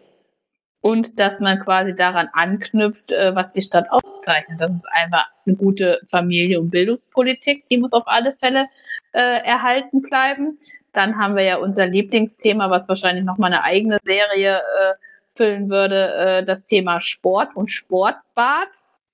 und 0.84 1.18
dass 1.18 1.40
man 1.40 1.60
quasi 1.60 1.96
daran 1.96 2.28
anknüpft, 2.34 3.10
äh, 3.10 3.34
was 3.34 3.52
die 3.52 3.62
Stadt 3.62 3.86
auszeichnet. 3.90 4.60
Das 4.60 4.70
ist 4.70 4.86
einfach 4.92 5.26
eine 5.46 5.56
gute 5.56 6.02
Familie- 6.10 6.60
und 6.60 6.70
Bildungspolitik, 6.70 7.64
die 7.70 7.78
muss 7.78 7.94
auf 7.94 8.06
alle 8.06 8.34
Fälle 8.34 8.66
äh, 9.12 9.42
erhalten 9.44 10.02
bleiben. 10.02 10.58
Dann 10.92 11.16
haben 11.16 11.36
wir 11.36 11.42
ja 11.42 11.56
unser 11.56 11.86
Lieblingsthema, 11.86 12.68
was 12.68 12.86
wahrscheinlich 12.86 13.24
nochmal 13.24 13.52
eine 13.52 13.64
eigene 13.64 13.98
Serie 14.04 14.58
äh, 14.58 14.94
füllen 15.36 15.68
würde, 15.70 16.14
äh, 16.14 16.44
das 16.44 16.64
Thema 16.66 17.00
Sport 17.00 17.54
und 17.56 17.70
Sportbad. 17.70 18.68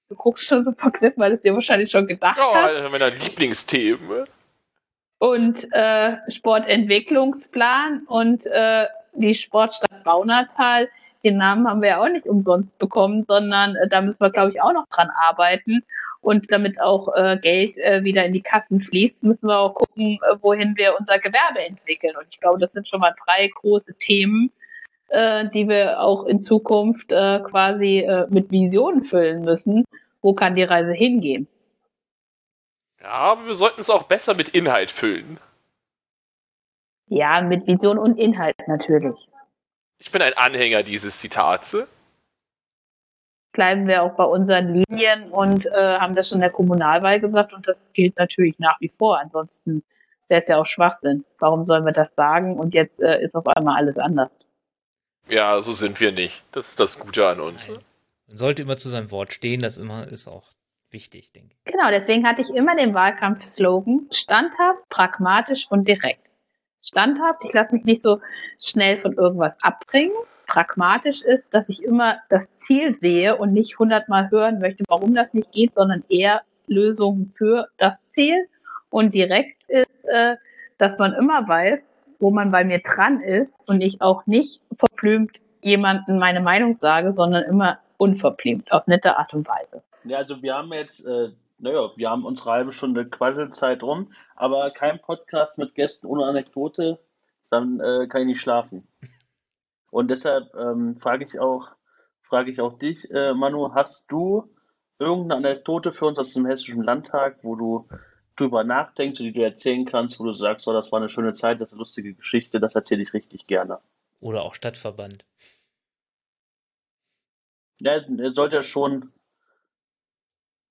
Du 0.09 0.16
guckst 0.16 0.46
schon 0.46 0.64
so 0.64 0.72
verknüpft, 0.72 1.18
weil 1.18 1.30
du 1.30 1.37
es 1.37 1.42
dir 1.42 1.54
wahrscheinlich 1.54 1.90
schon 1.90 2.06
gedacht 2.06 2.38
Oh, 2.40 2.54
hast 2.54 2.74
einer 2.74 2.88
meiner 2.90 3.11
Lieblingsthemen. 3.11 4.24
und 5.18 5.66
äh, 5.72 6.16
Sportentwicklungsplan 6.28 8.02
und 8.06 8.46
äh, 8.46 8.87
die 9.14 9.35
Sportstadt 9.35 10.04
Baunatal. 10.04 10.88
Den 11.22 11.37
Namen 11.37 11.68
haben 11.68 11.83
wir 11.83 11.90
ja 11.90 12.00
auch 12.02 12.09
nicht 12.09 12.26
umsonst 12.26 12.78
bekommen, 12.78 13.24
sondern 13.24 13.76
äh, 13.76 13.88
da 13.88 14.00
müssen 14.00 14.20
wir, 14.20 14.30
glaube 14.30 14.50
ich, 14.52 14.62
auch 14.62 14.72
noch 14.72 14.87
dran 14.88 15.11
arbeiten. 15.14 15.85
Und 16.22 16.50
damit 16.50 16.80
auch 16.80 17.14
äh, 17.14 17.38
Geld 17.40 17.76
äh, 17.78 18.02
wieder 18.04 18.24
in 18.26 18.33
die 18.35 18.42
Kassen 18.42 18.80
fließt, 18.83 19.22
müssen 19.22 19.46
wir 19.48 19.59
auch 19.59 19.74
gucken, 19.74 20.18
äh, 20.30 20.37
wohin 20.42 20.76
wir 20.76 20.94
unser 20.98 21.18
Gewerbe 21.18 21.61
entwickeln. 21.61 22.14
Und 22.16 22.26
ich 22.30 22.40
glaube, 22.40 22.59
das 22.59 22.72
sind 22.72 22.88
schon 22.88 23.00
mal 23.00 23.14
drei 23.26 23.48
große 23.48 23.94
Themen, 23.98 24.50
äh, 25.11 25.49
die 25.51 25.68
wir 25.68 26.01
auch 26.01 26.25
in 26.27 26.42
Zukunft 26.42 27.11
äh, 27.12 27.40
quasi 27.40 27.99
äh, 27.99 28.27
mit 28.31 28.51
Visionen 28.51 29.03
füllen 29.03 29.42
müssen. 29.42 29.85
Wo 30.23 30.35
kann 30.35 30.55
die 30.55 30.62
Reise 30.62 30.92
hingehen? 30.92 31.49
Ja, 33.01 33.09
aber 33.09 33.46
wir 33.46 33.55
sollten 33.55 33.81
es 33.81 33.90
auch 33.90 34.05
besser 34.05 34.35
mit 34.35 34.51
Inhalt 34.51 34.90
füllen. 34.90 35.38
Ja, 37.07 37.40
mit 37.40 37.66
Vision 37.66 37.99
und 37.99 38.18
Inhalt 38.18 38.57
natürlich. 38.68 39.16
Ich 39.99 40.12
bin 40.12 40.23
ein 40.23 40.35
Anhänger 40.37 40.83
dieses 40.83 41.18
Zitats. 41.18 41.77
bleiben 43.53 43.88
wir 43.88 44.03
auch 44.05 44.14
bei 44.14 44.25
unseren 44.25 44.73
Linien 44.73 45.31
und 45.31 45.66
äh, 45.66 45.99
haben 45.99 46.14
das 46.14 46.29
schon 46.29 46.37
in 46.37 46.42
der 46.42 46.51
Kommunalwahl 46.51 47.18
gesagt 47.18 47.53
und 47.53 47.66
das 47.66 47.87
gilt 47.94 48.16
natürlich 48.16 48.59
nach 48.59 48.81
wie 48.81 48.92
vor. 48.96 49.18
Ansonsten 49.18 49.83
wäre 50.29 50.40
es 50.40 50.46
ja 50.46 50.59
auch 50.59 50.66
Schwachsinn. 50.66 51.25
Warum 51.40 51.64
sollen 51.64 51.85
wir 51.85 51.92
das 51.92 52.14
sagen 52.14 52.59
und 52.59 52.75
jetzt 52.75 53.01
äh, 53.01 53.20
ist 53.20 53.35
auf 53.35 53.49
einmal 53.49 53.77
alles 53.77 53.99
anders? 53.99 54.38
Ja, 55.30 55.60
so 55.60 55.72
sind 55.72 56.00
wir 56.00 56.12
nicht. 56.12 56.42
Das 56.52 56.70
ist 56.70 56.80
das 56.80 56.98
Gute 56.98 57.26
an 57.26 57.40
uns. 57.40 57.68
Nein. 57.68 57.78
Man 58.28 58.36
sollte 58.36 58.62
immer 58.62 58.76
zu 58.76 58.88
seinem 58.88 59.10
Wort 59.10 59.32
stehen, 59.32 59.60
das 59.60 59.78
immer 59.78 60.06
ist 60.08 60.28
auch 60.28 60.44
wichtig, 60.90 61.32
denke 61.32 61.54
ich. 61.54 61.72
Genau, 61.72 61.90
deswegen 61.90 62.26
hatte 62.26 62.42
ich 62.42 62.50
immer 62.50 62.76
den 62.76 62.94
Wahlkampfslogan 62.94 64.08
standhaft, 64.10 64.88
pragmatisch 64.88 65.66
und 65.70 65.86
direkt. 65.86 66.26
Standhaft, 66.82 67.44
ich 67.44 67.52
lasse 67.52 67.74
mich 67.74 67.84
nicht 67.84 68.02
so 68.02 68.20
schnell 68.60 69.00
von 69.00 69.12
irgendwas 69.12 69.54
abbringen. 69.62 70.14
Pragmatisch 70.46 71.22
ist, 71.22 71.44
dass 71.52 71.68
ich 71.68 71.82
immer 71.82 72.18
das 72.28 72.46
Ziel 72.56 72.98
sehe 72.98 73.36
und 73.36 73.52
nicht 73.52 73.78
hundertmal 73.78 74.30
hören 74.30 74.58
möchte, 74.58 74.84
warum 74.88 75.14
das 75.14 75.34
nicht 75.34 75.52
geht, 75.52 75.74
sondern 75.74 76.04
eher 76.08 76.42
Lösungen 76.66 77.32
für 77.36 77.68
das 77.76 78.08
Ziel. 78.08 78.36
Und 78.88 79.14
direkt 79.14 79.62
ist, 79.68 80.04
äh, 80.04 80.36
dass 80.78 80.98
man 80.98 81.12
immer 81.12 81.46
weiß, 81.46 81.92
wo 82.20 82.30
man 82.30 82.52
bei 82.52 82.64
mir 82.64 82.80
dran 82.80 83.20
ist 83.20 83.66
und 83.66 83.80
ich 83.80 84.00
auch 84.00 84.26
nicht 84.26 84.61
verblümt 84.76 85.40
jemanden 85.62 86.18
meine 86.18 86.40
Meinung 86.40 86.74
sage, 86.74 87.12
sondern 87.12 87.44
immer 87.44 87.78
unverblümt, 87.96 88.72
auf 88.72 88.87
nette 88.87 89.18
Art 89.18 89.35
und 89.35 89.46
Weise. 89.48 89.83
Ja, 90.04 90.18
also 90.18 90.40
wir 90.42 90.54
haben 90.54 90.72
jetzt, 90.72 91.04
äh, 91.04 91.30
naja, 91.59 91.90
wir 91.96 92.11
haben 92.11 92.24
unsere 92.24 92.50
halbe 92.50 92.72
Stunde 92.72 93.06
Quasselzeit 93.06 93.83
rum, 93.83 94.12
aber 94.37 94.70
kein 94.70 95.00
Podcast 95.00 95.59
mit 95.59 95.74
Gästen 95.74 96.06
ohne 96.06 96.24
Anekdote, 96.24 96.98
dann 97.50 97.80
äh, 97.80 98.06
kann 98.09 98.22
ich 98.22 98.28
nicht 98.28 98.40
schlafen. 98.40 98.87
Und 99.90 100.09
deshalb 100.09 100.54
ähm, 100.54 100.96
frage 100.96 101.24
ich 101.24 101.38
auch, 101.38 101.68
frage 102.22 102.50
ich 102.50 102.61
auch 102.61 102.78
dich, 102.78 103.11
äh, 103.11 103.35
Manu, 103.35 103.74
hast 103.74 104.11
du 104.11 104.48
irgendeine 104.98 105.48
Anekdote 105.48 105.92
für 105.92 106.06
uns 106.06 106.18
aus 106.18 106.33
dem 106.33 106.46
Hessischen 106.46 106.83
Landtag, 106.83 107.38
wo 107.42 107.56
du 107.56 107.88
drüber 108.36 108.64
nachdenkst, 108.64 109.18
die 109.18 109.32
du 109.32 109.42
erzählen 109.42 109.84
kannst, 109.84 110.18
wo 110.18 110.24
du 110.24 110.34
sagst, 110.34 110.66
oh, 110.66 110.72
das 110.72 110.90
war 110.92 111.00
eine 111.00 111.10
schöne 111.10 111.34
Zeit, 111.34 111.60
das 111.60 111.68
ist 111.68 111.72
eine 111.72 111.80
lustige 111.80 112.14
Geschichte, 112.14 112.60
das 112.60 112.74
erzähle 112.74 113.02
ich 113.02 113.12
richtig 113.12 113.46
gerne. 113.46 113.78
Oder 114.20 114.42
auch 114.42 114.54
Stadtverband. 114.54 115.24
Ja, 117.80 117.92
er 117.92 118.32
sollte 118.32 118.56
ja 118.56 118.62
schon, 118.62 119.12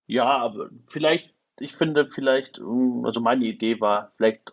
ja, 0.05 0.25
aber 0.25 0.69
vielleicht 0.87 1.33
ich 1.59 1.75
finde 1.75 2.07
vielleicht, 2.07 2.57
ähm, 2.57 3.03
also 3.05 3.19
meine 3.19 3.45
Idee 3.45 3.79
war 3.79 4.11
vielleicht 4.17 4.51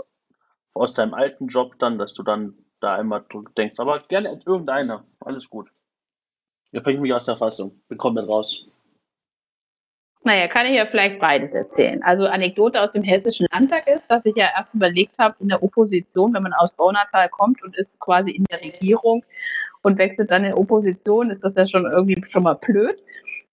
aus 0.74 0.92
deinem 0.92 1.14
alten 1.14 1.48
Job 1.48 1.78
dann, 1.78 1.98
dass 1.98 2.14
du 2.14 2.22
dann 2.22 2.54
da 2.80 2.94
einmal 2.94 3.24
drüber 3.28 3.50
denkst, 3.56 3.78
aber 3.78 4.00
gerne 4.00 4.40
irgendeiner, 4.44 5.04
alles 5.20 5.48
gut. 5.48 5.70
Ihr 6.72 6.82
bringt 6.82 7.00
mich 7.00 7.14
aus 7.14 7.24
der 7.24 7.38
Fassung, 7.38 7.80
bin 7.88 7.96
komplett 7.96 8.28
raus. 8.28 8.66
Naja, 10.24 10.48
kann 10.48 10.66
ich 10.66 10.74
ja 10.74 10.86
vielleicht 10.86 11.20
beides 11.20 11.54
erzählen. 11.54 12.02
Also 12.02 12.26
Anekdote 12.26 12.80
aus 12.80 12.92
dem 12.92 13.04
Hessischen 13.04 13.46
Landtag 13.52 13.86
ist, 13.86 14.04
dass 14.08 14.24
ich 14.24 14.34
ja 14.34 14.48
erst 14.56 14.74
überlegt 14.74 15.18
habe, 15.18 15.36
in 15.38 15.48
der 15.48 15.62
Opposition, 15.62 16.34
wenn 16.34 16.42
man 16.42 16.52
aus 16.52 16.72
Baunatal 16.72 17.28
kommt 17.28 17.62
und 17.62 17.76
ist 17.76 17.90
quasi 18.00 18.32
in 18.32 18.44
der 18.50 18.60
Regierung 18.60 19.24
und 19.82 19.98
wechselt 19.98 20.32
dann 20.32 20.44
in 20.44 20.52
Opposition, 20.52 21.30
ist 21.30 21.44
das 21.44 21.54
ja 21.54 21.68
schon 21.68 21.84
irgendwie 21.84 22.22
schon 22.28 22.42
mal 22.42 22.54
blöd. 22.54 22.98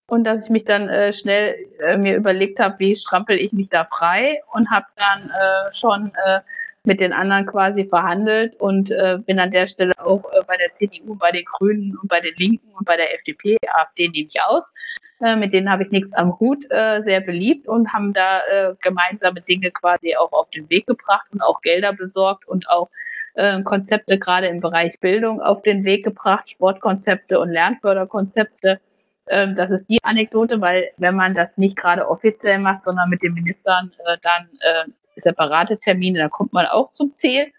Und 0.08 0.24
dass 0.24 0.46
ich 0.46 0.50
mich 0.50 0.66
dann 0.66 0.90
äh, 0.90 1.14
schnell 1.14 1.56
äh, 1.80 1.98
mir 1.98 2.16
überlegt 2.16 2.60
habe, 2.60 2.80
wie 2.80 2.96
strampel 2.96 3.38
ich 3.38 3.54
mich 3.54 3.70
da 3.70 3.86
frei 3.86 4.42
und 4.52 4.70
habe 4.72 4.88
dann 4.96 5.30
äh, 5.30 5.74
schon 5.74 6.12
äh, 6.26 6.40
mit 6.86 7.00
den 7.00 7.14
anderen 7.14 7.46
quasi 7.46 7.86
verhandelt 7.86 8.56
und 8.60 8.92
äh, 8.92 9.18
bin 9.26 9.40
an 9.40 9.52
der 9.52 9.68
Stelle 9.68 9.94
auch 10.00 10.26
äh, 10.34 10.42
bei 10.46 10.58
der 10.58 10.74
CDU, 10.74 11.16
bei 11.16 11.32
den 11.32 11.46
Grünen 11.46 11.98
und 11.98 12.10
bei 12.10 12.20
den 12.20 12.34
Linken 12.36 12.74
und 12.74 12.86
bei 12.86 12.98
der 12.98 13.14
FDP, 13.16 13.58
AfD 13.74 14.10
nehme 14.10 14.28
ich 14.28 14.42
aus. 14.42 14.74
Äh, 15.22 15.38
mit 15.38 15.54
denen 15.54 15.70
habe 15.70 15.84
ich 15.84 15.92
nichts 15.92 16.12
am 16.14 16.38
Hut, 16.40 16.66
äh, 16.70 17.02
sehr 17.04 17.22
beliebt 17.22 17.68
und 17.68 17.94
haben 17.94 18.12
da 18.12 18.40
äh, 18.40 18.76
gemeinsame 18.82 19.42
Dinge 19.42 19.72
quasi 19.72 20.16
auch 20.18 20.34
auf 20.34 20.50
den 20.50 20.70
Weg 20.70 20.86
gebracht 20.86 21.26
und 21.32 21.42
auch 21.42 21.62
Gelder 21.62 21.94
besorgt 21.94 22.46
und 22.48 22.70
auch 22.70 22.90
äh, 23.36 23.62
Konzepte 23.64 24.20
gerade 24.20 24.48
im 24.48 24.60
Bereich 24.60 25.00
Bildung 25.00 25.42
auf 25.42 25.62
den 25.62 25.86
Weg 25.86 26.04
gebracht, 26.04 26.50
Sportkonzepte 26.50 27.40
und 27.40 27.50
Lernförderkonzepte. 27.50 28.82
Ähm, 29.28 29.56
das 29.56 29.72
ist 29.72 29.90
die 29.90 30.04
Anekdote, 30.04 30.60
weil 30.60 30.90
wenn 30.98 31.16
man 31.16 31.34
das 31.34 31.50
nicht 31.56 31.78
gerade 31.78 32.10
offiziell 32.10 32.60
macht, 32.60 32.84
sondern 32.84 33.10
mit 33.10 33.24
den 33.24 33.34
Ministern 33.34 33.94
äh, 34.06 34.18
dann 34.22 34.50
äh, 34.60 34.92
separate 35.22 35.78
Termine, 35.78 36.20
da 36.20 36.30
kommt 36.30 36.54
man 36.54 36.66
auch 36.66 36.92
zum 36.92 37.16
Ziel. 37.16 37.52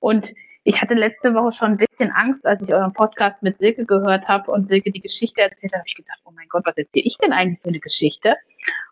Und 0.00 0.32
ich 0.64 0.80
hatte 0.80 0.94
letzte 0.94 1.34
Woche 1.34 1.50
schon 1.50 1.72
ein 1.72 1.76
bisschen 1.76 2.10
Angst, 2.10 2.46
als 2.46 2.62
ich 2.62 2.72
euren 2.72 2.92
Podcast 2.92 3.42
mit 3.42 3.58
Silke 3.58 3.84
gehört 3.84 4.28
habe 4.28 4.50
und 4.52 4.68
Silke 4.68 4.92
die 4.92 5.00
Geschichte 5.00 5.40
erzählt 5.40 5.72
habe 5.72 5.82
ich 5.86 5.94
gedacht, 5.94 6.20
oh 6.24 6.30
mein 6.30 6.48
Gott, 6.48 6.64
was 6.64 6.76
erzähle 6.76 7.04
ich 7.04 7.18
denn 7.18 7.32
eigentlich 7.32 7.60
für 7.60 7.68
eine 7.68 7.80
Geschichte? 7.80 8.36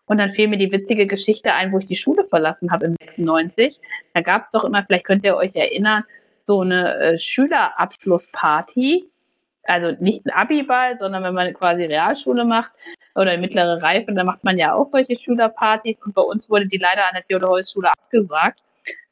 Und 0.05 0.17
dann 0.17 0.33
fiel 0.33 0.49
mir 0.49 0.57
die 0.57 0.71
witzige 0.71 1.07
Geschichte 1.07 1.53
ein, 1.53 1.71
wo 1.71 1.77
ich 1.77 1.85
die 1.85 1.95
Schule 1.95 2.25
verlassen 2.25 2.71
habe 2.71 2.87
im 2.87 2.95
96. 2.99 3.79
Da 4.13 4.21
gab 4.21 4.45
es 4.45 4.51
doch 4.51 4.65
immer, 4.65 4.83
vielleicht 4.83 5.05
könnt 5.05 5.23
ihr 5.23 5.37
euch 5.37 5.55
erinnern, 5.55 6.03
so 6.37 6.61
eine 6.61 6.97
äh, 6.97 7.19
Schülerabschlussparty. 7.19 9.09
Also 9.63 9.95
nicht 10.01 10.25
ein 10.25 10.31
Abiball, 10.31 10.97
sondern 10.99 11.23
wenn 11.23 11.33
man 11.33 11.53
quasi 11.53 11.85
Realschule 11.85 12.45
macht 12.45 12.71
oder 13.15 13.37
mittlere 13.37 13.81
Reife, 13.81 14.13
dann 14.13 14.25
macht 14.25 14.43
man 14.43 14.57
ja 14.57 14.73
auch 14.73 14.85
solche 14.85 15.17
Schülerpartys. 15.17 15.97
Und 16.03 16.15
bei 16.15 16.21
uns 16.21 16.49
wurde 16.49 16.67
die 16.67 16.77
leider 16.77 17.07
an 17.07 17.13
der 17.13 17.23
Theodor-Heuss-Schule 17.27 17.89
abgesagt 17.89 18.59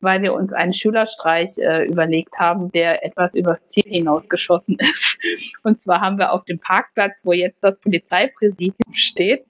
weil 0.02 0.22
wir 0.22 0.34
uns 0.34 0.54
einen 0.54 0.74
Schülerstreich 0.74 1.58
äh, 1.58 1.86
überlegt 1.86 2.40
haben, 2.40 2.72
der 2.72 3.04
etwas 3.04 3.36
übers 3.36 3.66
Ziel 3.68 3.84
hinausgeschossen 3.86 4.78
ist. 5.34 5.54
Und 5.64 5.82
zwar 5.82 6.02
haben 6.02 6.18
wir 6.18 6.32
auf 6.32 6.46
dem 6.46 6.60
Parkplatz, 6.60 7.26
wo 7.26 7.34
jetzt 7.34 7.60
das 7.62 7.78
Polizeipräsidium 7.80 8.94
steht, 8.94 9.46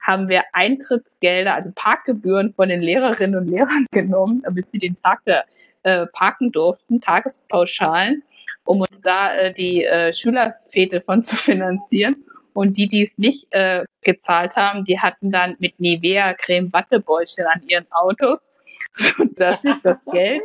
haben 0.00 0.28
wir 0.28 0.44
Eintrittsgelder, 0.52 1.54
also 1.54 1.70
Parkgebühren 1.74 2.52
von 2.52 2.68
den 2.68 2.82
Lehrerinnen 2.82 3.40
und 3.40 3.48
Lehrern 3.48 3.86
genommen, 3.92 4.42
damit 4.44 4.70
sie 4.70 4.78
den 4.78 4.96
Tag 4.96 5.20
da 5.24 5.44
äh, 5.82 6.06
parken 6.06 6.52
durften, 6.52 7.00
Tagespauschalen, 7.00 8.22
um 8.64 8.80
uns 8.80 9.00
da 9.02 9.34
äh, 9.34 9.54
die 9.54 9.84
äh, 9.84 10.12
Schülerfete 10.12 11.00
von 11.00 11.22
zu 11.22 11.36
finanzieren. 11.36 12.24
Und 12.52 12.76
die, 12.76 12.88
die 12.88 13.06
es 13.06 13.18
nicht 13.18 13.48
äh, 13.50 13.84
gezahlt 14.02 14.54
haben, 14.54 14.84
die 14.84 15.00
hatten 15.00 15.32
dann 15.32 15.56
mit 15.58 15.80
Nivea 15.80 16.34
Creme 16.34 16.72
Wattebäuchchen 16.72 17.46
an 17.46 17.62
ihren 17.66 17.90
Autos 17.90 18.48
sodass 18.92 19.64
ich 19.64 19.76
das 19.82 20.04
Geld 20.12 20.42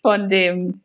von 0.00 0.28
dem 0.28 0.80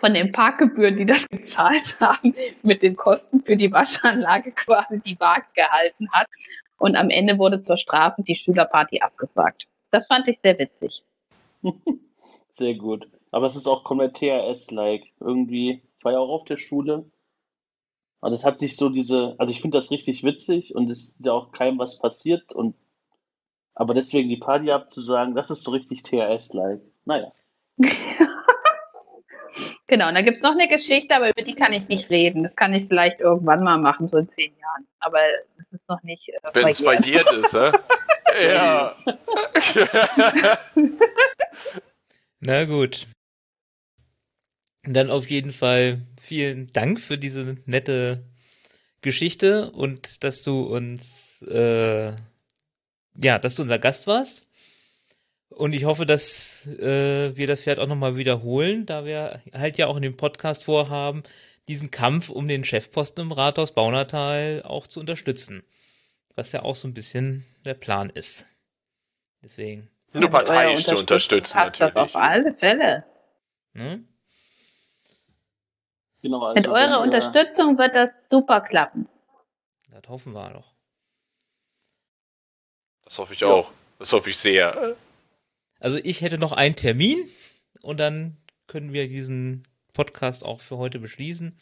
von 0.00 0.12
den 0.12 0.32
Parkgebühren, 0.32 0.96
die 0.96 1.06
das 1.06 1.26
gezahlt 1.30 1.98
haben, 2.00 2.34
mit 2.62 2.82
den 2.82 2.96
Kosten 2.96 3.42
für 3.42 3.56
die 3.56 3.72
Waschanlage 3.72 4.52
quasi 4.52 5.00
die 5.00 5.18
Waage 5.18 5.46
gehalten 5.54 6.10
hat. 6.12 6.26
Und 6.78 6.96
am 6.96 7.08
Ende 7.08 7.38
wurde 7.38 7.60
zur 7.60 7.76
Strafe 7.76 8.22
die 8.22 8.36
Schülerparty 8.36 9.00
abgefragt. 9.00 9.66
Das 9.92 10.06
fand 10.06 10.28
ich 10.28 10.40
sehr 10.42 10.58
witzig. 10.58 11.04
Sehr 12.52 12.74
gut. 12.74 13.08
Aber 13.30 13.46
es 13.46 13.56
ist 13.56 13.66
auch 13.66 13.84
komplett 13.84 14.16
THS-like. 14.16 15.04
Irgendwie, 15.20 15.80
war 16.04 16.12
ja 16.12 16.18
auch 16.18 16.30
auf 16.30 16.44
der 16.44 16.58
Schule. 16.58 17.10
Und 18.20 18.32
es 18.32 18.44
hat 18.44 18.58
sich 18.58 18.76
so 18.76 18.88
diese, 18.88 19.34
also 19.38 19.52
ich 19.52 19.60
finde 19.60 19.78
das 19.78 19.90
richtig 19.90 20.22
witzig 20.22 20.74
und 20.74 20.90
es 20.90 21.10
ist 21.10 21.16
ja 21.20 21.32
auch 21.32 21.52
keinem 21.52 21.78
was 21.78 21.98
passiert 21.98 22.52
und 22.52 22.74
aber 23.74 23.92
deswegen 23.92 24.28
die 24.28 24.36
Party 24.36 24.70
abzusagen, 24.70 25.34
das 25.34 25.50
ist 25.50 25.64
so 25.64 25.72
richtig 25.72 26.04
THS-like. 26.04 26.80
Naja. 27.04 27.32
genau, 29.88 30.08
und 30.08 30.14
da 30.14 30.22
gibt 30.22 30.36
es 30.36 30.42
noch 30.42 30.52
eine 30.52 30.68
Geschichte, 30.68 31.14
aber 31.14 31.30
über 31.30 31.42
die 31.42 31.54
kann 31.54 31.72
ich 31.72 31.88
nicht 31.88 32.08
reden. 32.08 32.44
Das 32.44 32.54
kann 32.54 32.72
ich 32.72 32.86
vielleicht 32.86 33.20
irgendwann 33.20 33.64
mal 33.64 33.78
machen, 33.78 34.06
so 34.06 34.16
in 34.16 34.30
zehn 34.30 34.56
Jahren. 34.58 34.86
Aber 35.00 35.18
das 35.58 35.72
ist 35.72 35.88
noch 35.88 36.02
nicht. 36.04 36.28
Äh, 36.28 36.38
Wenn 36.52 36.68
es 36.68 36.84
bei 36.84 36.96
dir 36.96 37.24
ist, 37.32 37.52
hä? 37.52 37.72
ja. 38.46 38.94
Na 42.40 42.64
gut. 42.64 43.06
Dann 44.86 45.10
auf 45.10 45.28
jeden 45.30 45.52
Fall 45.52 46.02
vielen 46.20 46.72
Dank 46.72 47.00
für 47.00 47.18
diese 47.18 47.56
nette 47.66 48.24
Geschichte 49.00 49.70
und 49.70 50.24
dass 50.24 50.42
du 50.42 50.62
uns 50.62 51.42
äh, 51.42 52.12
ja, 53.16 53.38
dass 53.38 53.54
du 53.56 53.62
unser 53.62 53.78
Gast 53.78 54.06
warst. 54.06 54.46
Und 55.48 55.72
ich 55.72 55.84
hoffe, 55.84 56.04
dass 56.04 56.66
äh, 56.66 57.36
wir 57.36 57.46
das 57.46 57.62
Pferd 57.62 57.78
auch 57.78 57.86
nochmal 57.86 58.16
wiederholen, 58.16 58.86
da 58.86 59.04
wir 59.04 59.40
halt 59.52 59.78
ja 59.78 59.86
auch 59.86 59.96
in 59.96 60.02
dem 60.02 60.16
Podcast 60.16 60.64
vorhaben, 60.64 61.22
diesen 61.68 61.90
Kampf 61.90 62.28
um 62.28 62.48
den 62.48 62.64
Chefposten 62.64 63.22
im 63.22 63.32
Rathaus 63.32 63.72
Baunatal 63.72 64.62
auch 64.64 64.86
zu 64.86 65.00
unterstützen. 65.00 65.62
Was 66.34 66.50
ja 66.50 66.62
auch 66.62 66.74
so 66.74 66.88
ein 66.88 66.94
bisschen 66.94 67.44
der 67.64 67.74
Plan 67.74 68.10
ist. 68.10 68.46
Deswegen. 69.42 69.88
Nur 70.12 70.30
parteiisch 70.30 70.84
zu 70.84 70.98
unterstützen, 70.98 71.56
natürlich. 71.56 71.94
Das 71.94 72.02
auf 72.02 72.16
alle 72.16 72.54
Fälle. 72.54 73.04
Ne? 73.72 74.04
Genau, 76.24 76.42
also 76.42 76.54
Mit 76.54 76.66
eurer 76.66 77.02
Unterstützung 77.02 77.76
wird 77.76 77.94
das 77.94 78.08
super 78.30 78.62
klappen. 78.62 79.06
Das 79.90 80.08
hoffen 80.08 80.32
wir 80.32 80.48
doch. 80.54 80.72
Das 83.04 83.18
hoffe 83.18 83.34
ich 83.34 83.40
ja. 83.40 83.48
auch. 83.48 83.70
Das 83.98 84.10
hoffe 84.14 84.30
ich 84.30 84.38
sehr. 84.38 84.96
Also 85.80 85.98
ich 86.02 86.22
hätte 86.22 86.38
noch 86.38 86.52
einen 86.52 86.76
Termin 86.76 87.28
und 87.82 88.00
dann 88.00 88.38
können 88.68 88.94
wir 88.94 89.06
diesen 89.06 89.68
Podcast 89.92 90.46
auch 90.46 90.62
für 90.62 90.78
heute 90.78 90.98
beschließen. 90.98 91.58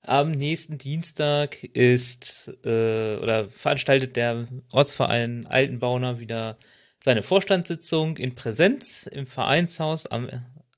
Am 0.00 0.30
nächsten 0.30 0.78
Dienstag 0.78 1.62
ist 1.62 2.56
äh, 2.64 3.18
oder 3.18 3.50
veranstaltet 3.50 4.16
der 4.16 4.48
Ortsverein 4.72 5.46
Altenbauner 5.46 6.18
wieder 6.20 6.56
seine 7.04 7.22
Vorstandssitzung 7.22 8.16
in 8.16 8.34
Präsenz 8.34 9.06
im 9.06 9.26
Vereinshaus 9.26 10.06
am, 10.06 10.30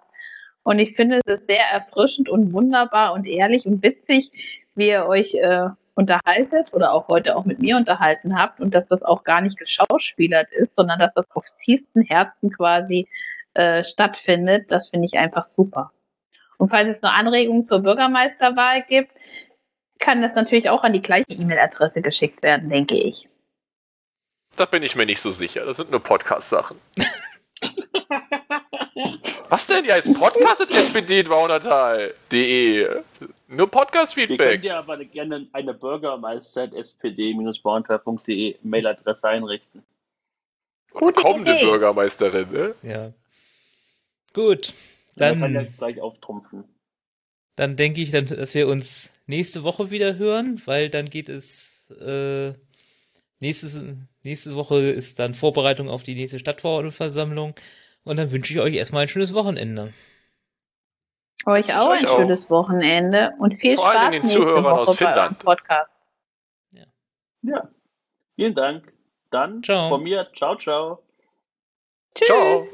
Und 0.62 0.78
ich 0.78 0.94
finde 0.94 1.20
es 1.24 1.34
ist 1.40 1.48
sehr 1.48 1.64
erfrischend 1.72 2.28
und 2.28 2.52
wunderbar 2.52 3.14
und 3.14 3.26
ehrlich 3.26 3.66
und 3.66 3.82
witzig, 3.82 4.30
wie 4.76 4.90
ihr 4.90 5.06
euch 5.06 5.34
äh, 5.34 5.70
unterhaltet 5.94 6.72
oder 6.72 6.92
auch 6.92 7.08
heute 7.08 7.34
auch 7.34 7.44
mit 7.44 7.60
mir 7.60 7.76
unterhalten 7.76 8.38
habt 8.38 8.60
und 8.60 8.72
dass 8.76 8.86
das 8.86 9.02
auch 9.02 9.24
gar 9.24 9.40
nicht 9.40 9.58
geschauspielert 9.58 10.52
ist, 10.52 10.76
sondern 10.76 11.00
dass 11.00 11.12
das 11.14 11.28
auf 11.32 11.44
tiefsten 11.64 12.02
Herzen 12.02 12.52
quasi 12.52 13.08
äh, 13.54 13.82
stattfindet. 13.82 14.70
Das 14.70 14.90
finde 14.90 15.06
ich 15.06 15.18
einfach 15.18 15.46
super. 15.46 15.90
Und 16.58 16.68
falls 16.68 16.88
es 16.88 17.02
noch 17.02 17.12
Anregungen 17.12 17.64
zur 17.64 17.80
Bürgermeisterwahl 17.80 18.82
gibt, 18.82 19.10
kann 20.02 20.20
das 20.20 20.34
natürlich 20.34 20.68
auch 20.68 20.82
an 20.82 20.92
die 20.92 21.00
gleiche 21.00 21.30
E-Mail-Adresse 21.30 22.02
geschickt 22.02 22.42
werden, 22.42 22.68
denke 22.68 22.96
ich. 22.96 23.26
Da 24.56 24.66
bin 24.66 24.82
ich 24.82 24.96
mir 24.96 25.06
nicht 25.06 25.20
so 25.20 25.30
sicher. 25.30 25.64
Das 25.64 25.78
sind 25.78 25.92
nur 25.92 26.00
Podcast-Sachen. 26.00 26.76
Was 29.48 29.66
denn? 29.66 29.84
Ja, 29.84 29.96
ist 29.96 30.14
Podcast 30.14 30.62
spd 30.62 31.22
200de 31.22 33.02
Nur 33.48 33.68
Podcast-Feedback. 33.70 34.38
Wir 34.38 34.48
können 34.48 34.62
dir 34.62 34.76
aber 34.76 35.02
gerne 35.04 35.46
eine 35.52 35.72
Bürgermeister.spd-bauernteil.de 35.72 38.56
Mailadresse 38.62 39.28
einrichten. 39.28 39.84
Gute 40.92 41.22
kommende 41.22 41.52
Idee. 41.52 41.64
Bürgermeisterin, 41.64 42.50
ne? 42.50 42.74
Ja. 42.82 43.12
Gut. 44.34 44.74
Dann, 45.16 45.38
kann 45.38 45.54
ja 45.54 45.62
gleich 45.62 46.00
auftrumpfen. 46.00 46.64
Dann 47.56 47.76
denke 47.76 48.00
ich, 48.00 48.10
dass 48.10 48.54
wir 48.54 48.68
uns 48.68 49.12
nächste 49.32 49.64
Woche 49.64 49.90
wieder 49.90 50.16
hören, 50.16 50.60
weil 50.66 50.90
dann 50.90 51.08
geht 51.08 51.28
es 51.28 51.90
äh, 51.90 52.52
nächstes, 53.40 53.80
nächste 54.22 54.54
Woche 54.54 54.76
ist 54.78 55.18
dann 55.18 55.34
Vorbereitung 55.34 55.88
auf 55.88 56.02
die 56.02 56.14
nächste 56.14 56.38
Stadtverordnetenversammlung 56.38 57.54
und 58.04 58.16
dann 58.18 58.30
wünsche 58.30 58.52
ich 58.52 58.60
euch 58.60 58.74
erstmal 58.74 59.02
ein 59.02 59.08
schönes 59.08 59.32
Wochenende. 59.32 59.92
Euch 61.46 61.74
auch 61.74 61.90
ein 61.90 62.00
schönes 62.00 62.50
Wochenende 62.50 63.32
und 63.38 63.58
viel 63.58 63.74
Vor 63.74 63.88
Spaß 63.88 64.00
allem 64.00 64.12
den 64.12 64.24
Zuhörern 64.24 64.64
Woche 64.64 64.80
aus 64.80 64.96
Finnland. 64.96 65.38
Podcast. 65.40 65.94
Ja. 66.72 66.84
ja. 67.42 67.68
Vielen 68.36 68.54
Dank. 68.54 68.92
Dann 69.30 69.62
ciao. 69.62 69.88
von 69.88 70.02
mir, 70.02 70.28
ciao, 70.36 70.56
ciao. 70.56 71.02
Tschüss. 72.14 72.28
Ciao. 72.28 72.66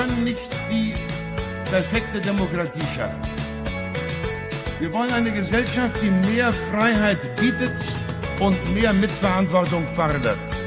Können 0.00 0.24
nicht 0.24 0.50
die 0.70 0.94
perfekte 1.70 2.20
Demokratie 2.20 2.86
schaffen. 2.96 3.20
Wir 4.78 4.92
wollen 4.94 5.12
eine 5.12 5.30
Gesellschaft, 5.30 5.96
die 6.02 6.10
mehr 6.28 6.52
Freiheit 6.70 7.36
bietet 7.36 7.78
und 8.40 8.56
mehr 8.72 8.94
Mitverantwortung 8.94 9.84
fordert. 9.94 10.59